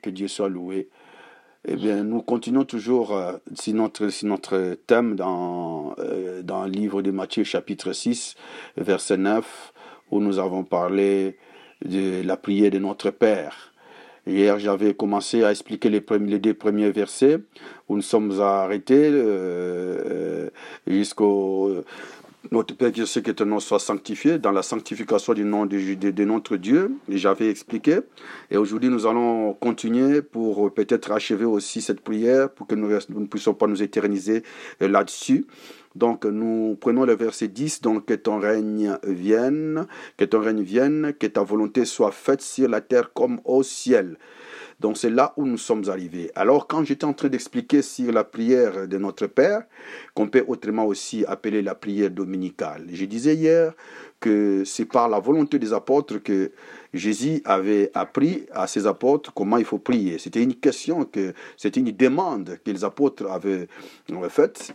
que 0.00 0.10
Dieu 0.10 0.28
soit 0.28 0.48
loué. 0.48 0.88
Eh 1.68 1.76
bien, 1.76 2.04
nous 2.04 2.22
continuons 2.22 2.64
toujours 2.64 3.14
euh, 3.14 3.34
sur, 3.54 3.74
notre, 3.74 4.08
notre 4.24 4.76
thème 4.86 5.14
dans, 5.14 5.94
euh, 5.98 6.42
dans 6.42 6.64
le 6.64 6.70
livre 6.70 7.02
de 7.02 7.10
Matthieu 7.10 7.44
chapitre 7.44 7.92
6, 7.92 8.34
verset 8.78 9.18
9, 9.18 9.72
où 10.10 10.20
nous 10.20 10.38
avons 10.38 10.64
parlé 10.64 11.36
de 11.84 12.22
la 12.26 12.38
prière 12.38 12.70
de 12.70 12.78
notre 12.78 13.10
Père. 13.10 13.72
Hier, 14.26 14.58
j'avais 14.58 14.94
commencé 14.94 15.44
à 15.44 15.50
expliquer 15.50 15.90
les, 15.90 16.00
premiers, 16.00 16.30
les 16.30 16.38
deux 16.38 16.54
premiers 16.54 16.90
versets 16.90 17.38
où 17.88 17.96
nous 17.96 18.02
sommes 18.02 18.40
arrêtés 18.40 19.10
euh, 19.12 20.48
jusqu'au 20.86 21.82
notre 22.50 22.74
Père 22.74 22.90
qui 22.90 23.06
sait 23.06 23.22
que 23.22 23.30
ton 23.30 23.44
nom 23.44 23.60
soit 23.60 23.78
sanctifié 23.78 24.38
dans 24.38 24.50
la 24.50 24.62
sanctification 24.62 25.34
du 25.34 25.44
nom 25.44 25.66
de, 25.66 26.24
notre 26.24 26.56
Dieu. 26.56 26.92
J'avais 27.08 27.50
expliqué. 27.50 27.98
Et 28.50 28.56
aujourd'hui, 28.56 28.88
nous 28.88 29.06
allons 29.06 29.52
continuer 29.54 30.22
pour 30.22 30.72
peut-être 30.72 31.12
achever 31.12 31.44
aussi 31.44 31.82
cette 31.82 32.00
prière 32.00 32.50
pour 32.50 32.66
que 32.66 32.74
nous, 32.74 32.88
ne 32.88 33.26
puissions 33.26 33.54
pas 33.54 33.66
nous 33.66 33.82
éterniser 33.82 34.42
euh, 34.82 34.88
là-dessus. 34.88 35.46
Donc, 35.94 36.24
nous 36.24 36.78
prenons 36.80 37.04
le 37.04 37.14
verset 37.14 37.48
10. 37.48 37.82
Donc, 37.82 38.06
que 38.06 38.14
ton 38.14 38.38
règne 38.38 38.96
vienne, 39.04 39.86
que 40.16 40.24
ton 40.24 40.40
règne 40.40 40.62
vienne, 40.62 41.12
que 41.18 41.26
ta 41.26 41.42
volonté 41.42 41.84
soit 41.84 42.12
faite 42.12 42.40
sur 42.40 42.68
la 42.68 42.80
terre 42.80 43.12
comme 43.12 43.40
au 43.44 43.62
ciel. 43.62 44.16
Donc 44.80 44.96
c'est 44.96 45.10
là 45.10 45.34
où 45.36 45.44
nous 45.44 45.58
sommes 45.58 45.88
arrivés. 45.88 46.30
Alors 46.34 46.66
quand 46.66 46.84
j'étais 46.84 47.04
en 47.04 47.12
train 47.12 47.28
d'expliquer 47.28 47.82
sur 47.82 48.12
la 48.12 48.24
prière 48.24 48.88
de 48.88 48.98
notre 48.98 49.26
Père, 49.26 49.62
qu'on 50.14 50.28
peut 50.28 50.44
autrement 50.48 50.86
aussi 50.86 51.24
appeler 51.26 51.62
la 51.62 51.74
prière 51.74 52.10
dominicale, 52.10 52.86
je 52.90 53.04
disais 53.04 53.34
hier 53.34 53.74
que 54.20 54.64
c'est 54.64 54.84
par 54.84 55.08
la 55.08 55.18
volonté 55.18 55.58
des 55.58 55.72
apôtres 55.72 56.18
que 56.22 56.52
Jésus 56.92 57.40
avait 57.44 57.90
appris 57.94 58.46
à 58.52 58.66
ses 58.66 58.86
apôtres 58.86 59.32
comment 59.32 59.56
il 59.56 59.64
faut 59.64 59.78
prier. 59.78 60.18
C'était 60.18 60.42
une 60.42 60.54
question, 60.54 61.04
que 61.04 61.32
c'était 61.56 61.80
une 61.80 61.92
demande 61.92 62.58
que 62.64 62.70
les 62.70 62.84
apôtres 62.84 63.30
avaient 63.30 63.68
faite 64.28 64.72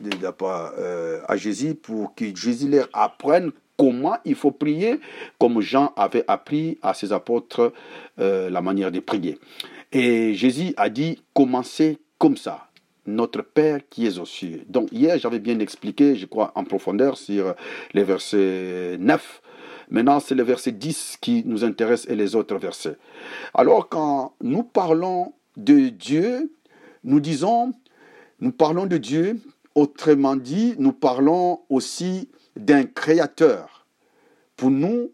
euh, 0.80 1.22
à 1.28 1.36
Jésus 1.36 1.76
pour 1.76 2.16
que 2.16 2.36
Jésus 2.36 2.70
leur 2.70 2.90
apprenne 2.94 3.52
comment 3.78 4.18
il 4.26 4.36
faut 4.36 4.52
prier, 4.52 5.00
comme 5.40 5.62
Jean 5.62 5.94
avait 5.96 6.24
appris 6.28 6.78
à 6.82 6.94
ses 6.94 7.12
apôtres 7.14 7.74
euh, 8.20 8.50
la 8.50 8.62
manière 8.62 8.92
de 8.92 9.00
prier. 9.00 9.40
Et 9.92 10.34
Jésus 10.34 10.74
a 10.78 10.90
dit, 10.90 11.22
commencez 11.34 12.00
comme 12.18 12.38
ça. 12.38 12.68
Notre 13.08 13.44
Père 13.44 13.82
qui 13.90 14.08
est 14.08 14.18
aux 14.18 14.26
cieux. 14.26 14.64
Donc 14.68 14.92
hier, 14.92 15.20
j'avais 15.20 15.38
bien 15.38 15.60
expliqué, 15.60 16.16
je 16.16 16.26
crois, 16.26 16.52
en 16.56 16.64
profondeur 16.64 17.18
sur 17.18 17.54
les 17.94 18.04
versets 18.04 18.98
9. 19.00 19.42
Maintenant, 19.92 20.20
c'est 20.20 20.34
le 20.34 20.42
verset 20.42 20.72
10 20.72 21.18
qui 21.22 21.44
nous 21.46 21.64
intéresse 21.64 22.08
et 22.10 22.16
les 22.16 22.36
autres 22.36 22.58
versets. 22.58 22.98
Alors, 23.54 23.90
quand 23.90 24.34
nous 24.42 24.64
parlons 24.64 25.34
de 25.56 25.90
Dieu, 25.90 26.52
nous 27.04 27.20
disons, 27.20 27.74
nous 28.40 28.52
parlons 28.52 28.88
de 28.88 28.98
Dieu, 28.98 29.40
autrement 29.76 30.36
dit, 30.36 30.76
nous 30.80 30.94
parlons 30.94 31.62
aussi 31.70 32.30
d'un 32.56 32.84
créateur. 32.86 33.86
Pour 34.56 34.72
nous, 34.72 35.12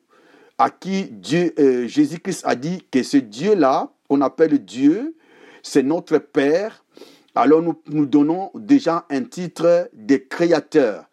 à 0.58 0.70
qui 0.70 1.06
Dieu, 1.06 1.54
euh, 1.60 1.88
Jésus-Christ 1.88 2.44
a 2.46 2.56
dit 2.56 2.86
que 2.92 3.02
ce 3.04 3.18
Dieu-là, 3.18 3.92
qu'on 4.08 4.22
appelle 4.22 4.64
Dieu, 4.64 5.16
c'est 5.64 5.84
notre 5.84 6.18
Père, 6.20 6.84
alors 7.34 7.62
nous, 7.62 7.82
nous 7.88 8.06
donnons 8.06 8.52
déjà 8.54 9.06
un 9.10 9.24
titre 9.24 9.90
de 9.94 10.18
créateur. 10.18 11.06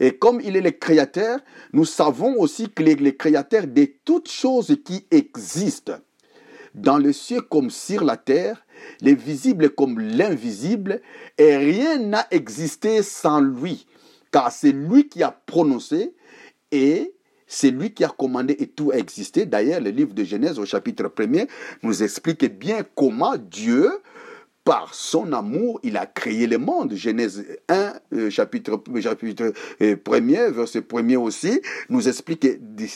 Et 0.00 0.16
comme 0.16 0.40
il 0.40 0.56
est 0.56 0.62
le 0.62 0.72
créateur, 0.72 1.40
nous 1.72 1.84
savons 1.84 2.34
aussi 2.38 2.68
qu'il 2.68 2.88
est 2.88 3.00
le 3.00 3.12
créateur 3.12 3.66
de 3.66 3.88
toutes 4.04 4.30
choses 4.30 4.76
qui 4.84 5.06
existent. 5.10 5.98
Dans 6.74 6.98
le 6.98 7.12
ciel 7.12 7.42
comme 7.42 7.70
sur 7.70 8.04
la 8.04 8.16
terre, 8.16 8.66
les 9.00 9.14
visibles 9.14 9.70
comme 9.70 9.98
l'invisible, 9.98 11.00
et 11.38 11.56
rien 11.56 11.98
n'a 11.98 12.26
existé 12.30 13.02
sans 13.02 13.40
lui, 13.40 13.86
car 14.30 14.52
c'est 14.52 14.72
lui 14.72 15.08
qui 15.08 15.22
a 15.22 15.30
prononcé 15.30 16.14
et 16.72 17.12
c'est 17.46 17.70
lui 17.70 17.92
qui 17.92 18.04
a 18.04 18.08
commandé 18.08 18.56
et 18.58 18.66
tout 18.66 18.90
a 18.90 18.96
existé. 18.96 19.46
D'ailleurs, 19.46 19.80
le 19.80 19.90
livre 19.90 20.14
de 20.14 20.24
Genèse 20.24 20.58
au 20.58 20.66
chapitre 20.66 21.12
1 21.18 21.46
nous 21.82 22.02
explique 22.02 22.58
bien 22.58 22.84
comment 22.94 23.36
Dieu, 23.36 23.88
par 24.64 24.94
son 24.94 25.32
amour, 25.32 25.78
il 25.84 25.96
a 25.96 26.06
créé 26.06 26.48
le 26.48 26.58
monde. 26.58 26.92
Genèse 26.94 27.46
1, 27.68 27.92
euh, 28.14 28.30
chapitre, 28.30 28.82
chapitre 29.00 29.52
1 29.80 29.84
euh, 29.84 30.50
verset 30.50 30.82
1 30.92 31.16
aussi, 31.18 31.60
nous 31.88 32.08
explique 32.08 32.48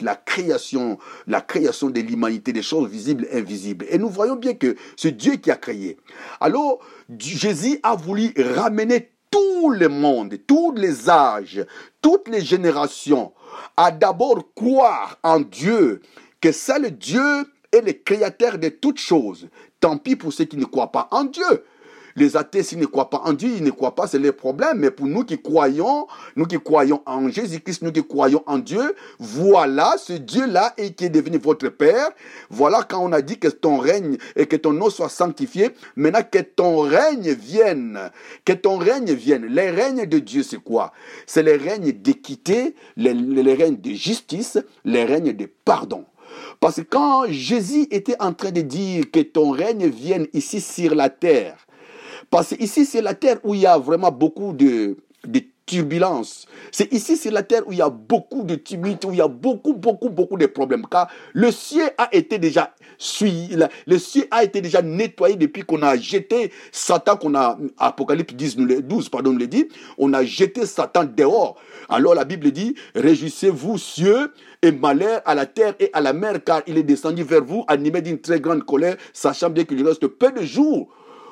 la 0.02 0.16
création, 0.16 0.98
la 1.28 1.41
création 1.41 1.88
de 1.88 2.00
l'humanité, 2.00 2.52
des 2.52 2.62
choses 2.62 2.91
visibles 2.91 3.28
et 3.30 3.38
invisibles. 3.38 3.86
Et 3.88 3.98
nous 3.98 4.08
voyons 4.08 4.34
bien 4.34 4.54
que 4.54 4.74
c'est 4.97 5.16
Dieu 5.16 5.36
qui 5.36 5.52
a 5.52 5.56
créé. 5.56 5.97
Alors, 6.41 6.80
Jésus 7.16 7.78
a 7.84 7.94
voulu 7.94 8.34
ramener 8.36 9.12
tout 9.30 9.70
le 9.70 9.88
monde, 9.88 10.36
tous 10.46 10.72
les 10.72 11.08
âges, 11.08 11.64
toutes 12.02 12.28
les 12.28 12.41
générations, 12.41 13.32
à 13.76 13.91
d'abord 13.91 14.52
croire 14.54 15.18
en 15.22 15.41
Dieu, 15.41 16.02
que 16.41 16.52
seul 16.52 16.91
Dieu 16.91 17.46
est 17.72 17.80
le 17.80 17.92
créateur 17.92 18.58
de 18.58 18.68
toutes 18.68 18.98
choses. 18.98 19.48
Tant 19.80 19.98
pis 19.98 20.16
pour 20.16 20.32
ceux 20.32 20.44
qui 20.44 20.56
ne 20.56 20.64
croient 20.64 20.92
pas 20.92 21.08
en 21.10 21.24
Dieu. 21.24 21.64
Les 22.16 22.37
athées, 22.37 22.62
s'ils 22.62 22.78
ne 22.78 22.87
croient 22.87 23.10
pas 23.10 23.22
en 23.25 23.32
Dieu, 23.32 23.50
ils 23.56 23.65
ne 23.65 23.71
croient 23.71 23.94
pas, 23.94 24.06
c'est 24.06 24.19
leur 24.19 24.34
problème. 24.34 24.78
Mais 24.78 24.91
pour 24.91 25.06
nous 25.06 25.25
qui 25.25 25.41
croyons, 25.41 26.06
nous 26.37 26.47
qui 26.47 26.59
croyons 26.59 27.03
en 27.06 27.28
Jésus-Christ, 27.28 27.82
nous 27.82 27.93
qui 27.93 28.04
croyons 28.06 28.43
en 28.47 28.59
Dieu, 28.59 28.94
voilà 29.19 29.97
ce 29.98 30.15
Dieu-là 30.15 30.75
et 30.76 30.93
qui 30.93 31.06
est 31.06 31.10
devenu 31.10 31.38
votre 31.38 31.69
Père. 31.69 32.10
Voilà 32.50 32.82
quand 32.88 33.00
on 33.03 33.12
a 33.12 33.22
dit 33.22 33.38
que 33.38 33.48
ton 33.48 33.78
règne 33.78 34.16
et 34.37 34.47
que 34.47 34.56
ton 34.56 34.72
nom 34.72 34.91
soit 34.91 35.09
sanctifié. 35.09 35.71
Maintenant 35.97 36.22
que 36.31 36.38
ton 36.41 36.81
règne 36.81 37.32
vienne. 37.32 38.10
Que 38.44 38.53
ton 38.53 38.78
règne 38.78 39.12
vienne. 39.12 39.47
Les 39.47 39.71
règnes 39.71 40.06
de 40.06 40.19
Dieu, 40.19 40.42
c'est 40.42 40.62
quoi? 40.62 40.92
C'est 41.27 41.42
les 41.42 41.56
règnes 41.56 41.92
d'équité, 41.92 42.75
les, 42.97 43.15
les 43.15 43.54
règnes 43.54 43.81
de 43.81 43.91
justice, 43.91 44.59
les 44.84 45.04
règnes 45.04 45.32
de 45.32 45.48
pardon. 45.65 46.04
Parce 46.60 46.77
que 46.77 46.82
quand 46.82 47.25
Jésus 47.28 47.87
était 47.91 48.21
en 48.21 48.32
train 48.32 48.50
de 48.50 48.60
dire 48.60 49.10
que 49.10 49.21
ton 49.21 49.50
règne 49.50 49.88
vienne 49.88 50.27
ici 50.32 50.60
sur 50.60 50.94
la 50.94 51.09
terre, 51.09 51.66
parce 52.30 52.50
que 52.50 52.62
ici, 52.62 52.84
c'est 52.84 53.02
la 53.02 53.14
terre 53.14 53.38
où 53.44 53.54
il 53.54 53.60
y 53.60 53.66
a 53.66 53.76
vraiment 53.78 54.10
beaucoup 54.10 54.52
de, 54.52 54.96
de 55.26 55.41
turbulences. 55.66 56.46
C'est 56.72 56.92
ici, 56.92 57.16
c'est 57.16 57.30
la 57.30 57.42
terre 57.42 57.62
où 57.66 57.72
il 57.72 57.78
y 57.78 57.82
a 57.82 57.91
beaucoup 57.91 58.42
de 58.42 58.54
tumulte, 58.56 59.04
où 59.04 59.12
il 59.12 59.18
y 59.18 59.20
a 59.20 59.28
beaucoup, 59.28 59.74
beaucoup, 59.74 60.08
beaucoup 60.08 60.36
de 60.36 60.46
problèmes. 60.46 60.86
Car 60.91 61.08
le 61.32 61.50
ciel 61.50 61.92
a 61.98 62.08
été 62.12 62.38
déjà 62.38 62.74
le 63.86 63.98
ciel 63.98 64.26
a 64.30 64.44
été 64.44 64.60
déjà 64.60 64.82
nettoyé 64.82 65.36
depuis 65.36 65.62
qu'on 65.62 65.80
a 65.82 65.96
jeté 65.96 66.52
Satan, 66.70 67.16
qu'on 67.16 67.34
a, 67.34 67.58
Apocalypse 67.78 68.34
10, 68.34 68.56
12, 68.56 69.08
pardon, 69.08 69.32
le 69.32 69.47
dit, 69.47 69.68
on 69.97 70.12
a 70.12 70.22
jeté 70.22 70.66
Satan 70.66 71.04
dehors. 71.04 71.56
Alors 71.88 72.14
la 72.14 72.24
Bible 72.26 72.50
dit, 72.50 72.74
réjouissez-vous 72.94 73.78
cieux 73.78 74.32
et 74.60 74.70
malheur 74.70 75.22
à 75.24 75.34
la 75.34 75.47
terre 75.47 75.74
et 75.80 75.88
à 75.94 76.02
la 76.02 76.12
mer, 76.12 76.44
car 76.44 76.60
il 76.66 76.76
est 76.76 76.82
descendu 76.82 77.22
vers 77.22 77.42
vous, 77.42 77.64
animé 77.68 78.02
d'une 78.02 78.20
très 78.20 78.38
grande 78.38 78.64
colère, 78.64 78.97
sachant 79.14 79.48
bien 79.48 79.64
qu'il 79.64 79.86
reste 79.86 80.06
peu 80.06 80.30
de 80.32 80.42
jours 80.42 80.88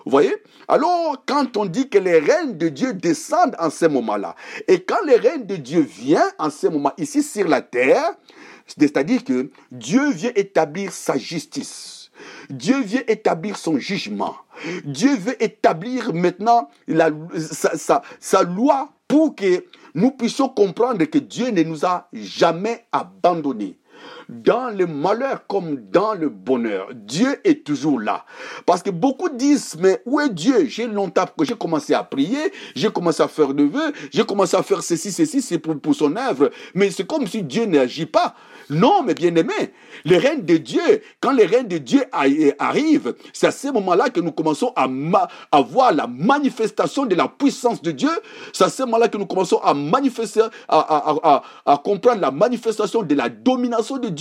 vous 0.08 0.12
voyez? 0.12 0.36
Alors, 0.69 1.22
quand 1.26 1.58
on 1.58 1.66
dit 1.66 1.91
que 1.91 1.98
les 1.98 2.19
règnes 2.19 2.56
de 2.56 2.70
Dieu 2.70 2.94
descendent 2.94 3.54
en 3.58 3.69
ce 3.69 3.84
moment-là, 3.84 4.36
et 4.66 4.80
quand 4.80 5.04
les 5.04 5.16
règnes 5.16 5.44
de 5.44 5.56
Dieu 5.56 5.80
viennent 5.82 6.32
en 6.38 6.48
ce 6.48 6.66
moment 6.66 6.94
ici 6.96 7.22
sur 7.22 7.46
la 7.46 7.60
terre, 7.60 8.14
c'est-à-dire 8.66 9.22
que 9.22 9.50
Dieu 9.70 10.10
vient 10.12 10.32
établir 10.34 10.92
sa 10.92 11.18
justice. 11.18 12.10
Dieu 12.48 12.80
vient 12.80 13.02
établir 13.06 13.58
son 13.58 13.76
jugement. 13.76 14.34
Dieu 14.82 15.14
veut 15.14 15.36
établir 15.42 16.14
maintenant 16.14 16.70
sa 16.88 18.42
loi 18.44 18.88
pour 19.08 19.36
que 19.36 19.66
nous 19.92 20.12
puissions 20.12 20.48
comprendre 20.48 21.04
que 21.04 21.18
Dieu 21.18 21.50
ne 21.50 21.62
nous 21.64 21.84
a 21.84 22.08
jamais 22.14 22.86
abandonnés 22.92 23.78
dans 24.28 24.69
le 24.71 24.87
malheur 24.87 25.47
comme 25.47 25.77
dans 25.91 26.15
le 26.15 26.28
bonheur. 26.28 26.89
Dieu 26.94 27.41
est 27.44 27.65
toujours 27.65 27.99
là. 27.99 28.25
Parce 28.66 28.83
que 28.83 28.91
beaucoup 28.91 29.28
disent, 29.31 29.77
mais 29.78 30.03
où 30.04 30.21
est 30.21 30.28
Dieu? 30.28 30.66
J'ai 30.66 30.86
longtemps 30.86 31.25
que 31.36 31.45
j'ai 31.45 31.57
commencé 31.57 31.95
à 31.95 32.04
prier, 32.04 32.53
j'ai 32.75 32.91
commencé 32.91 33.22
à 33.22 33.28
faire 33.28 33.54
de 33.54 33.65
vœux, 33.65 33.92
j'ai 34.13 34.25
commencé 34.25 34.57
à 34.57 34.63
faire 34.63 34.83
ceci, 34.83 35.13
ceci, 35.13 35.41
c'est 35.41 35.59
pour, 35.59 35.78
pour 35.80 35.95
son 35.95 36.15
œuvre. 36.16 36.51
Mais 36.75 36.91
c'est 36.91 37.07
comme 37.07 37.27
si 37.27 37.42
Dieu 37.42 37.65
n'agit 37.65 38.07
pas. 38.07 38.34
Non, 38.71 39.03
mais 39.03 39.15
bien 39.15 39.34
aimé, 39.34 39.54
le 40.04 40.19
règne 40.19 40.42
de 40.45 40.59
Dieu, 40.59 40.83
quand 41.21 41.33
le 41.33 41.45
règne 41.45 41.69
de 41.69 41.78
Dieu 41.78 42.04
arrive, 42.59 43.15
c'est 43.33 43.47
à 43.47 43.51
ce 43.51 43.69
moment-là 43.69 44.10
que 44.10 44.21
nous 44.21 44.31
commençons 44.33 44.74
à, 44.77 44.86
à 45.51 45.60
voir 45.63 45.95
la 45.95 46.07
manifestation 46.07 47.07
de 47.07 47.15
la 47.15 47.28
puissance 47.28 47.81
de 47.81 47.92
Dieu. 47.92 48.10
C'est 48.53 48.65
à 48.65 48.69
ce 48.69 48.83
moment-là 48.83 49.09
que 49.09 49.16
nous 49.16 49.24
commençons 49.24 49.57
à 49.65 49.72
manifester, 49.72 50.42
à, 50.69 50.78
à, 50.78 51.42
à 51.65 51.77
comprendre 51.78 52.21
la 52.21 52.31
manifestation 52.31 53.03
de 53.03 53.15
la 53.15 53.31
domination 53.31 53.97
de 53.97 54.10
Dieu, 54.10 54.17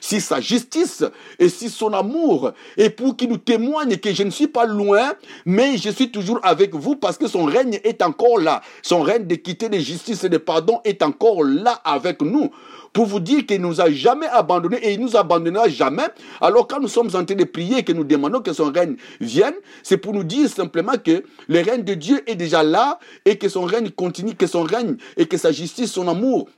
si 0.00 0.20
sa 0.20 0.40
justice 0.40 1.04
et 1.38 1.48
si 1.48 1.70
son 1.70 1.92
amour, 1.92 2.52
et 2.76 2.90
pour 2.90 3.16
qu'il 3.16 3.28
nous 3.28 3.38
témoigne 3.38 3.96
que 3.96 4.12
je 4.12 4.22
ne 4.22 4.30
suis 4.30 4.48
pas 4.48 4.66
loin, 4.66 5.12
mais 5.46 5.76
je 5.76 5.90
suis 5.90 6.10
toujours 6.10 6.40
avec 6.42 6.74
vous 6.74 6.96
parce 6.96 7.16
que 7.16 7.28
son 7.28 7.44
règne 7.44 7.80
est 7.84 8.02
encore 8.02 8.38
là. 8.38 8.60
Son 8.82 9.00
règne 9.02 9.24
d'équité, 9.24 9.68
de 9.68 9.78
justice 9.78 10.24
et 10.24 10.28
de 10.28 10.38
pardon 10.38 10.80
est 10.84 11.02
encore 11.02 11.44
là 11.44 11.80
avec 11.84 12.22
nous. 12.22 12.50
pour 12.92 13.06
vous 13.06 13.20
dire 13.20 13.46
qu'il 13.46 13.60
nous 13.60 13.80
a 13.80 13.90
jamais 13.90 14.26
abandonnés 14.26 14.78
et 14.82 14.92
il 14.94 15.00
nous 15.00 15.16
abandonnera 15.16 15.68
jamais. 15.68 16.06
Alors 16.40 16.66
quand 16.66 16.80
nous 16.80 16.88
sommes 16.88 17.10
en 17.14 17.24
train 17.24 17.36
de 17.36 17.44
prier 17.44 17.78
et 17.78 17.82
que 17.82 17.92
nous 17.92 18.04
demandons 18.04 18.40
que 18.40 18.52
son 18.52 18.70
règne 18.70 18.96
vienne, 19.20 19.54
c'est 19.82 19.96
pour 19.96 20.12
nous 20.12 20.24
dire 20.24 20.48
simplement 20.48 20.94
que 21.02 21.22
le 21.48 21.60
règne 21.60 21.82
de 21.82 21.94
Dieu 21.94 22.22
est 22.26 22.34
déjà 22.34 22.62
là 22.62 22.98
et 23.24 23.38
que 23.38 23.48
son 23.48 23.62
règne 23.62 23.90
continue, 23.90 24.34
que 24.34 24.46
son 24.46 24.62
règne 24.62 24.96
et 25.16 25.26
que 25.26 25.36
sa 25.36 25.52
justice, 25.52 25.92
son 25.92 26.08
amour 26.08 26.48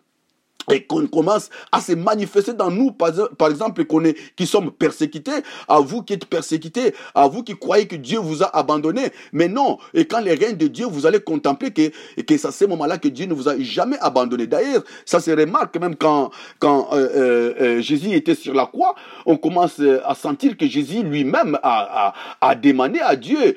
et 0.70 0.84
qu'on 0.84 1.06
commence 1.06 1.50
à 1.70 1.80
se 1.80 1.92
manifester 1.92 2.52
dans 2.52 2.70
nous, 2.70 2.92
par, 2.92 3.10
exemple, 3.50 3.84
qu'on 3.84 4.04
est, 4.04 4.16
qui 4.36 4.46
sommes 4.46 4.70
persécutés, 4.70 5.42
à 5.68 5.80
vous 5.80 6.02
qui 6.02 6.14
êtes 6.14 6.26
persécutés, 6.26 6.94
à 7.14 7.26
vous 7.26 7.42
qui 7.42 7.56
croyez 7.56 7.86
que 7.86 7.96
Dieu 7.96 8.18
vous 8.18 8.42
a 8.42 8.56
abandonné. 8.56 9.12
Mais 9.32 9.48
non, 9.48 9.78
et 9.94 10.04
quand 10.04 10.20
les 10.20 10.34
règnes 10.34 10.56
de 10.56 10.68
Dieu, 10.68 10.86
vous 10.86 11.06
allez 11.06 11.20
contempler 11.20 11.70
que, 11.70 11.88
que 12.22 12.36
c'est 12.36 12.48
à 12.48 12.52
ce 12.52 12.64
moment-là 12.66 12.98
que 12.98 13.08
Dieu 13.08 13.26
ne 13.26 13.34
vous 13.34 13.48
a 13.48 13.58
jamais 13.58 13.98
abandonné. 14.00 14.46
D'ailleurs, 14.46 14.82
ça 15.04 15.20
se 15.20 15.30
remarque 15.30 15.76
même 15.78 15.96
quand, 15.96 16.30
quand 16.58 16.88
euh, 16.92 17.08
euh, 17.14 17.54
euh, 17.60 17.80
Jésus 17.80 18.12
était 18.12 18.34
sur 18.34 18.54
la 18.54 18.66
croix, 18.66 18.94
on 19.26 19.36
commence 19.36 19.80
à 20.04 20.14
sentir 20.14 20.56
que 20.56 20.66
Jésus 20.66 21.02
lui-même 21.02 21.58
a, 21.62 22.14
a, 22.40 22.48
a, 22.48 22.54
demandé 22.54 23.00
à 23.00 23.16
Dieu, 23.16 23.56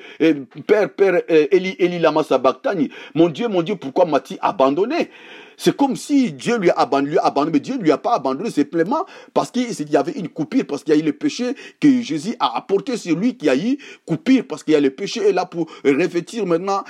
Père, 0.66 0.90
Père, 0.90 1.22
Eli, 1.28 1.76
Eli 1.78 1.98
Lama 1.98 2.22
Sabachthani, 2.22 2.90
mon 3.14 3.28
Dieu, 3.28 3.48
mon 3.48 3.62
Dieu, 3.62 3.76
pourquoi 3.76 4.04
m'as-tu 4.04 4.36
abandonné? 4.40 5.10
C'est 5.56 5.76
comme 5.76 5.96
si 5.96 6.32
Dieu 6.32 6.58
lui 6.58 6.70
a 6.70 6.74
abandonné, 6.80 7.50
mais 7.52 7.60
Dieu 7.60 7.76
ne 7.76 7.82
lui 7.82 7.92
a 7.92 7.98
pas 7.98 8.14
abandonné 8.14 8.50
simplement 8.50 9.04
parce 9.32 9.50
qu'il 9.50 9.90
y 9.90 9.96
avait 9.96 10.12
une 10.12 10.28
coupure, 10.28 10.64
parce 10.66 10.84
qu'il 10.84 10.94
y 10.94 10.96
a 10.96 11.00
eu 11.00 11.04
le 11.04 11.12
péché 11.12 11.54
que 11.80 12.02
Jésus 12.02 12.36
a 12.40 12.56
apporté 12.56 12.96
sur 12.96 13.16
lui, 13.16 13.36
qui 13.36 13.48
a 13.48 13.56
eu 13.56 13.78
coupure, 14.04 14.44
parce 14.48 14.62
qu'il 14.62 14.74
y 14.74 14.76
a 14.76 14.80
le 14.80 14.90
péché 14.90 15.28
est 15.28 15.32
là 15.32 15.46
pour 15.46 15.66
revêtir 15.84 16.46
maintenant 16.46 16.84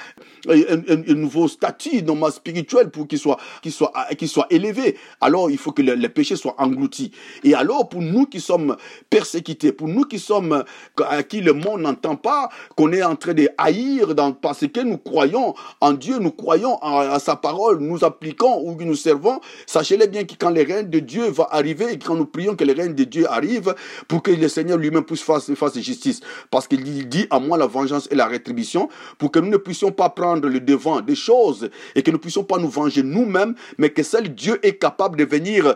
un, 0.48 1.14
nouveau 1.14 1.48
statut 1.48 2.02
normal 2.02 2.32
spirituel 2.32 2.90
pour 2.90 3.06
qu'il 3.06 3.18
soit, 3.18 3.38
qu'il 3.62 3.72
soit, 3.72 3.92
qu'il 4.18 4.28
soit 4.28 4.46
élevé. 4.50 4.96
Alors 5.20 5.50
il 5.50 5.58
faut 5.58 5.72
que 5.72 5.82
le, 5.82 6.08
péché 6.08 6.36
soit 6.36 6.54
englouti. 6.58 7.12
Et 7.44 7.54
alors 7.54 7.88
pour 7.88 8.02
nous 8.02 8.26
qui 8.26 8.40
sommes 8.40 8.76
persécutés, 9.10 9.72
pour 9.72 9.88
nous 9.88 10.04
qui 10.04 10.18
sommes, 10.18 10.64
à 11.08 11.22
qui 11.22 11.40
le 11.40 11.52
monde 11.52 11.82
n'entend 11.82 12.16
pas, 12.16 12.48
qu'on 12.76 12.92
est 12.92 13.02
en 13.02 13.16
train 13.16 13.34
de 13.34 13.48
haïr 13.58 14.14
dans, 14.14 14.32
parce 14.32 14.66
que 14.66 14.80
nous 14.80 14.98
croyons 14.98 15.54
en 15.80 15.92
Dieu, 15.92 16.18
nous 16.18 16.32
croyons 16.32 16.78
à 16.82 17.18
sa 17.18 17.36
parole, 17.36 17.78
nous 17.80 18.04
appliquons 18.04 18.55
où 18.62 18.76
nous 18.80 18.94
servons, 18.94 19.40
sachez-le 19.66 20.06
bien 20.06 20.24
que 20.24 20.34
quand 20.38 20.50
le 20.50 20.62
règne 20.62 20.88
de 20.88 20.98
Dieu 20.98 21.28
va 21.28 21.48
arriver 21.50 21.92
et 21.92 21.98
quand 21.98 22.14
nous 22.14 22.26
prions 22.26 22.54
que 22.54 22.64
le 22.64 22.72
règne 22.72 22.94
de 22.94 23.04
Dieu 23.04 23.26
arrive 23.30 23.74
pour 24.08 24.22
que 24.22 24.30
le 24.30 24.48
Seigneur 24.48 24.78
lui-même 24.78 25.04
puisse 25.04 25.22
faire, 25.22 25.40
face 25.42 25.78
justice. 25.78 26.20
Parce 26.50 26.68
qu'il 26.68 27.08
dit 27.08 27.26
à 27.30 27.38
moi 27.38 27.58
la 27.58 27.66
vengeance 27.66 28.08
et 28.10 28.14
la 28.14 28.26
rétribution 28.26 28.88
pour 29.18 29.30
que 29.30 29.38
nous 29.38 29.50
ne 29.50 29.56
puissions 29.56 29.92
pas 29.92 30.08
prendre 30.10 30.48
le 30.48 30.60
devant 30.60 31.00
des 31.00 31.14
choses 31.14 31.70
et 31.94 32.02
que 32.02 32.10
nous 32.10 32.16
ne 32.16 32.22
puissions 32.22 32.44
pas 32.44 32.58
nous 32.58 32.68
venger 32.68 33.02
nous-mêmes, 33.02 33.54
mais 33.78 33.90
que 33.90 34.02
seul 34.02 34.28
Dieu 34.34 34.58
est 34.62 34.78
capable 34.78 35.18
de 35.18 35.24
venir 35.24 35.66
euh, 35.66 35.74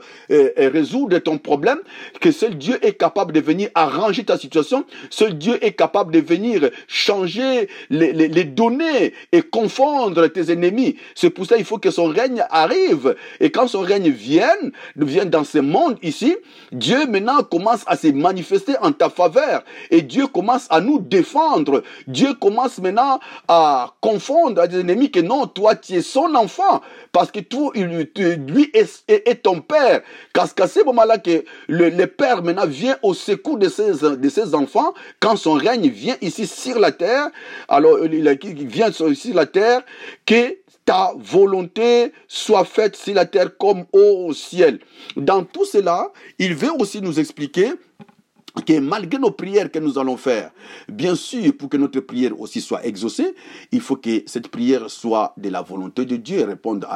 euh, 0.59 0.71
résoudre 0.73 1.19
ton 1.19 1.39
problème, 1.39 1.79
que 2.21 2.33
seul 2.33 2.57
Dieu 2.57 2.79
est 2.85 2.95
capable 2.95 3.33
de 3.33 3.41
venir 3.41 3.71
arranger 3.75 4.25
ta 4.25 4.39
situation, 4.39 4.85
seul 5.11 5.37
Dieu 5.37 5.59
est 5.65 5.73
capable 5.73 6.13
de 6.13 6.21
venir 6.21 6.71
changer 6.87 7.69
les 7.91 8.45
données 8.45 9.15
et 9.33 9.43
confondre 9.43 10.27
tes 10.29 10.53
ennemis. 10.53 10.97
C'est 11.15 11.31
pour 11.31 11.47
ça 11.47 11.57
qu'il 11.57 11.65
faut 11.65 11.79
que 11.79 11.91
son 11.91 12.07
règne 12.07 12.45
arrive 12.51 12.70
et 13.41 13.51
quand 13.51 13.69
son 13.69 13.81
règne 13.81 14.11
vienne, 14.11 14.73
vient 14.97 15.25
dans 15.25 15.45
ce 15.45 15.59
monde 15.59 15.97
ici, 16.03 16.37
Dieu 16.73 17.07
maintenant 17.07 17.43
commence 17.43 17.83
à 17.87 17.97
se 17.97 18.09
manifester 18.09 18.75
en 18.81 18.93
ta 18.93 19.09
faveur. 19.11 19.65
Et 19.91 20.03
Dieu 20.03 20.27
commence 20.27 20.67
à 20.71 20.81
nous 20.81 20.99
défendre. 20.99 21.83
Dieu 22.07 22.35
commence 22.35 22.79
maintenant 22.79 23.21
à 23.49 23.95
confondre 24.01 24.61
à 24.61 24.67
des 24.67 24.81
ennemis 24.81 25.11
que 25.11 25.21
non, 25.21 25.47
toi 25.47 25.75
tu 25.75 25.95
es 25.95 26.03
son 26.03 26.35
enfant. 26.35 26.81
Parce 27.13 27.31
que 27.31 27.41
toi, 27.41 27.73
lui 27.75 28.71
est, 28.75 29.43
ton 29.43 29.61
père. 29.61 30.03
Parce 30.33 30.53
qu'à 30.53 30.69
ce 30.69 30.85
moment-là 30.85 31.19
que 31.19 31.45
le, 31.69 32.07
père 32.07 32.43
maintenant 32.43 32.67
vient 32.67 32.97
au 33.03 33.15
secours 33.15 33.59
de 33.59 33.69
ses, 33.69 33.93
de 34.17 34.29
ses 34.29 34.55
enfants, 34.55 34.95
quand 35.21 35.37
son 35.37 35.55
règne 35.55 35.89
vient 35.89 36.17
ici 36.21 36.47
sur 36.47 36.79
la 36.79 36.93
terre, 36.93 37.29
alors 37.69 38.05
il 38.05 38.67
vient 38.67 38.93
sur 38.93 39.11
la 39.35 39.47
terre, 39.47 39.83
que 40.31 40.59
ta 40.85 41.13
volonté 41.19 42.13
soit 42.29 42.65
faite 42.65 42.95
sur 42.95 43.15
la 43.15 43.27
terre 43.27 43.57
comme 43.59 43.85
au 43.93 44.33
ciel. 44.33 44.79
Dans 45.17 45.43
tout 45.43 45.65
cela, 45.65 46.13
il 46.39 46.55
veut 46.55 46.71
aussi 46.79 47.03
nous 47.03 47.19
expliquer 47.19 47.73
que 48.67 48.79
malgré 48.81 49.19
nos 49.19 49.31
prières 49.31 49.71
que 49.71 49.79
nous 49.79 49.99
allons 49.99 50.17
faire, 50.17 50.51
bien 50.89 51.15
sûr, 51.15 51.57
pour 51.57 51.69
que 51.69 51.77
notre 51.77 52.01
prière 52.01 52.39
aussi 52.41 52.61
soit 52.61 52.85
exaucée, 52.85 53.35
il 53.71 53.81
faut 53.81 53.97
que 53.97 54.23
cette 54.27 54.49
prière 54.49 54.91
soit 54.91 55.35
de 55.37 55.49
la 55.49 55.63
volonté 55.63 56.05
de 56.05 56.17
Dieu, 56.17 56.45
réponde 56.45 56.87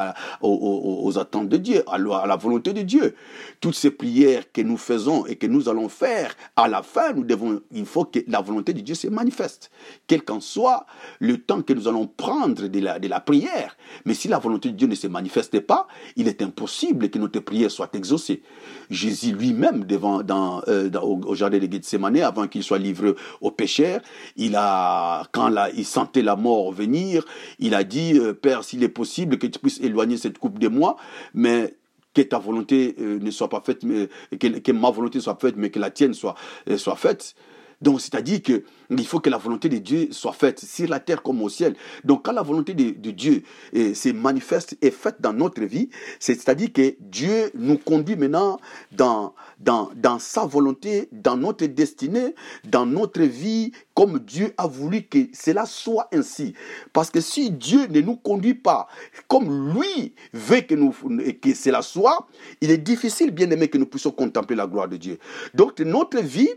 aux, 0.41 1.17
attentes 1.17 1.49
de 1.49 1.57
Dieu, 1.57 1.83
à 1.87 1.97
la, 1.97 2.35
volonté 2.35 2.73
de 2.73 2.81
Dieu. 2.81 3.15
Toutes 3.61 3.75
ces 3.75 3.91
prières 3.91 4.51
que 4.51 4.61
nous 4.61 4.77
faisons 4.77 5.25
et 5.25 5.37
que 5.37 5.47
nous 5.47 5.69
allons 5.69 5.89
faire, 5.89 6.35
à 6.55 6.67
la 6.67 6.83
fin, 6.83 7.13
nous 7.13 7.23
devons, 7.23 7.61
il 7.71 7.85
faut 7.85 8.05
que 8.05 8.19
la 8.27 8.41
volonté 8.41 8.73
de 8.73 8.81
Dieu 8.81 8.95
se 8.95 9.07
manifeste, 9.07 9.71
quel 10.07 10.23
qu'en 10.23 10.41
soit 10.41 10.85
le 11.19 11.37
temps 11.37 11.61
que 11.61 11.73
nous 11.73 11.87
allons 11.87 12.07
prendre 12.07 12.67
de 12.67 12.79
la, 12.79 12.99
de 12.99 13.07
la 13.07 13.19
prière. 13.21 13.77
Mais 14.03 14.13
si 14.13 14.27
la 14.27 14.39
volonté 14.39 14.69
de 14.71 14.75
Dieu 14.75 14.87
ne 14.87 14.95
se 14.95 15.07
manifeste 15.07 15.59
pas, 15.61 15.87
il 16.15 16.27
est 16.27 16.41
impossible 16.41 17.09
que 17.09 17.19
notre 17.19 17.39
prière 17.39 17.71
soit 17.71 17.95
exaucée. 17.95 18.41
Jésus 18.89 19.31
lui-même, 19.31 19.85
devant, 19.85 20.21
dans, 20.21 20.61
euh, 20.67 20.89
au, 21.01 21.19
au 21.25 21.44
jardin 21.45 21.65
de 21.65 21.71
Gethsemane, 21.71 22.21
avant 22.21 22.47
qu'il 22.47 22.63
soit 22.63 22.77
livré 22.77 23.13
aux 23.41 23.51
pécheurs, 23.51 24.01
il 24.35 24.55
a, 24.55 25.23
quand 25.31 25.49
là, 25.49 25.69
il 25.75 25.85
sentait 25.85 26.21
la 26.21 26.35
mort 26.35 26.71
venir, 26.71 27.25
il 27.59 27.73
a 27.73 27.83
dit, 27.83 28.17
euh, 28.17 28.33
Père, 28.33 28.63
s'il 28.63 28.83
est 28.83 28.89
possible 28.89 29.37
que 29.37 29.47
tu 29.47 29.59
puisses 29.59 29.79
éloigner 29.81 30.17
cette 30.17 30.37
coupe 30.37 30.59
de 30.59 30.67
moi, 30.67 30.97
mais 31.33 31.75
que 32.13 32.21
ta 32.21 32.39
volonté 32.39 32.95
euh, 32.99 33.19
ne 33.19 33.31
soit 33.31 33.49
pas 33.49 33.61
faite, 33.61 33.83
mais, 33.83 34.07
que, 34.37 34.71
ma 34.71 34.89
volonté 34.89 35.19
soit 35.19 35.37
faite, 35.39 35.55
mais 35.57 35.69
que 35.69 35.79
la 35.79 35.91
tienne 35.91 36.13
soit, 36.13 36.35
soit 36.77 36.95
faite. 36.95 37.35
Donc, 37.81 38.01
c'est-à-dire 38.01 38.41
que 38.41 38.63
il 38.89 39.05
faut 39.05 39.19
que 39.19 39.29
la 39.29 39.37
volonté 39.37 39.69
de 39.69 39.77
Dieu 39.77 40.09
soit 40.11 40.33
faite 40.33 40.59
sur 40.59 40.87
la 40.87 40.99
terre 40.99 41.23
comme 41.23 41.41
au 41.41 41.49
ciel. 41.49 41.75
Donc, 42.03 42.25
quand 42.25 42.31
la 42.31 42.41
volonté 42.41 42.73
de, 42.73 43.11
Dieu 43.11 43.43
eh, 43.73 43.93
se 43.93 44.09
manifeste 44.09 44.77
et 44.81 44.91
faite 44.91 45.17
dans 45.19 45.33
notre 45.33 45.63
vie, 45.63 45.89
c'est-à-dire 46.19 46.71
que 46.71 46.95
Dieu 46.99 47.51
nous 47.55 47.77
conduit 47.77 48.15
maintenant 48.15 48.59
dans, 48.91 49.33
dans, 49.59 49.89
dans 49.95 50.19
sa 50.19 50.45
volonté, 50.45 51.09
dans 51.11 51.37
notre 51.37 51.65
destinée, 51.65 52.35
dans 52.63 52.85
notre 52.85 53.23
vie, 53.23 53.71
comme 53.93 54.19
Dieu 54.19 54.53
a 54.57 54.67
voulu 54.67 55.03
que 55.03 55.19
cela 55.33 55.65
soit 55.65 56.07
ainsi. 56.13 56.53
Parce 56.93 57.09
que 57.09 57.21
si 57.21 57.49
Dieu 57.49 57.87
ne 57.87 58.01
nous 58.01 58.17
conduit 58.17 58.53
pas 58.53 58.87
comme 59.27 59.73
lui 59.73 60.13
veut 60.33 60.61
que, 60.61 60.75
nous, 60.75 60.93
que 61.41 61.53
cela 61.53 61.81
soit, 61.81 62.27
il 62.61 62.71
est 62.71 62.77
difficile, 62.77 63.31
bien 63.31 63.49
aimé, 63.49 63.67
que 63.67 63.77
nous 63.77 63.85
puissions 63.85 64.11
contempler 64.11 64.55
la 64.55 64.67
gloire 64.67 64.87
de 64.87 64.97
Dieu. 64.97 65.17
Donc, 65.53 65.79
notre 65.79 66.19
vie 66.19 66.49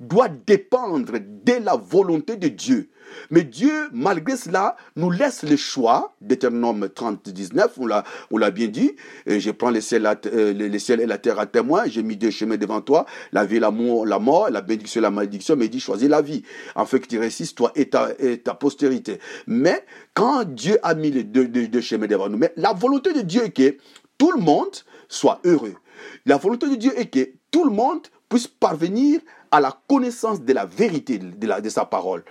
doit 0.00 0.28
dépendre 0.28 1.12
de 1.18 1.64
la 1.64 1.76
volonté 1.76 2.36
de 2.36 2.48
Dieu. 2.48 2.90
Mais 3.30 3.44
Dieu, 3.44 3.88
malgré 3.92 4.36
cela, 4.36 4.76
nous 4.96 5.10
laisse 5.10 5.42
le 5.42 5.56
choix. 5.56 6.14
Deutéronome 6.20 6.88
30, 6.88 7.28
19, 7.28 7.78
on 7.78 7.86
l'a, 7.86 8.50
bien 8.50 8.68
dit. 8.68 8.96
je 9.26 9.50
prends 9.50 9.70
les 9.70 9.80
ciels, 9.80 10.08
euh, 10.26 10.52
les 10.52 10.78
ciels 10.78 11.00
et 11.00 11.06
la 11.06 11.18
terre 11.18 11.38
à 11.38 11.46
témoin. 11.46 11.84
J'ai 11.86 12.02
mis 12.02 12.16
deux 12.16 12.30
chemins 12.30 12.56
devant 12.56 12.80
toi. 12.80 13.06
La 13.32 13.44
vie, 13.44 13.58
l'amour, 13.58 14.06
la 14.06 14.18
mort, 14.18 14.50
la 14.50 14.60
bénédiction 14.60 15.00
et 15.00 15.02
la 15.02 15.10
malédiction. 15.10 15.56
Mais 15.56 15.66
il 15.66 15.70
dit, 15.70 15.80
choisis 15.80 16.08
la 16.08 16.22
vie. 16.22 16.42
Fait, 16.86 17.00
que 17.00 17.06
tu 17.06 17.18
résistes, 17.18 17.56
toi 17.56 17.72
et 17.74 17.88
ta, 17.88 18.10
et 18.18 18.38
ta 18.38 18.54
postérité. 18.54 19.18
Mais 19.46 19.84
quand 20.14 20.44
Dieu 20.44 20.78
a 20.82 20.94
mis 20.94 21.10
les 21.10 21.24
deux, 21.24 21.46
deux 21.46 21.80
chemins 21.80 22.06
devant 22.06 22.28
nous, 22.28 22.38
mais 22.38 22.52
la 22.56 22.72
volonté 22.72 23.12
de 23.12 23.22
Dieu 23.22 23.44
est 23.44 23.50
que 23.50 23.76
tout 24.18 24.32
le 24.32 24.40
monde 24.40 24.74
soit 25.08 25.40
heureux. 25.44 25.74
La 26.24 26.36
volonté 26.36 26.68
de 26.68 26.76
Dieu 26.76 26.92
est 26.98 27.06
que 27.06 27.30
tout 27.50 27.64
le 27.64 27.70
monde 27.70 28.06
puisse 28.28 28.46
parvenir 28.46 29.20
à 29.56 29.60
la 29.60 29.74
connaissance 29.88 30.42
de 30.42 30.52
la 30.52 30.66
vérité 30.66 31.18
de, 31.18 31.68
sa 31.70 31.86
parole. 31.86 32.24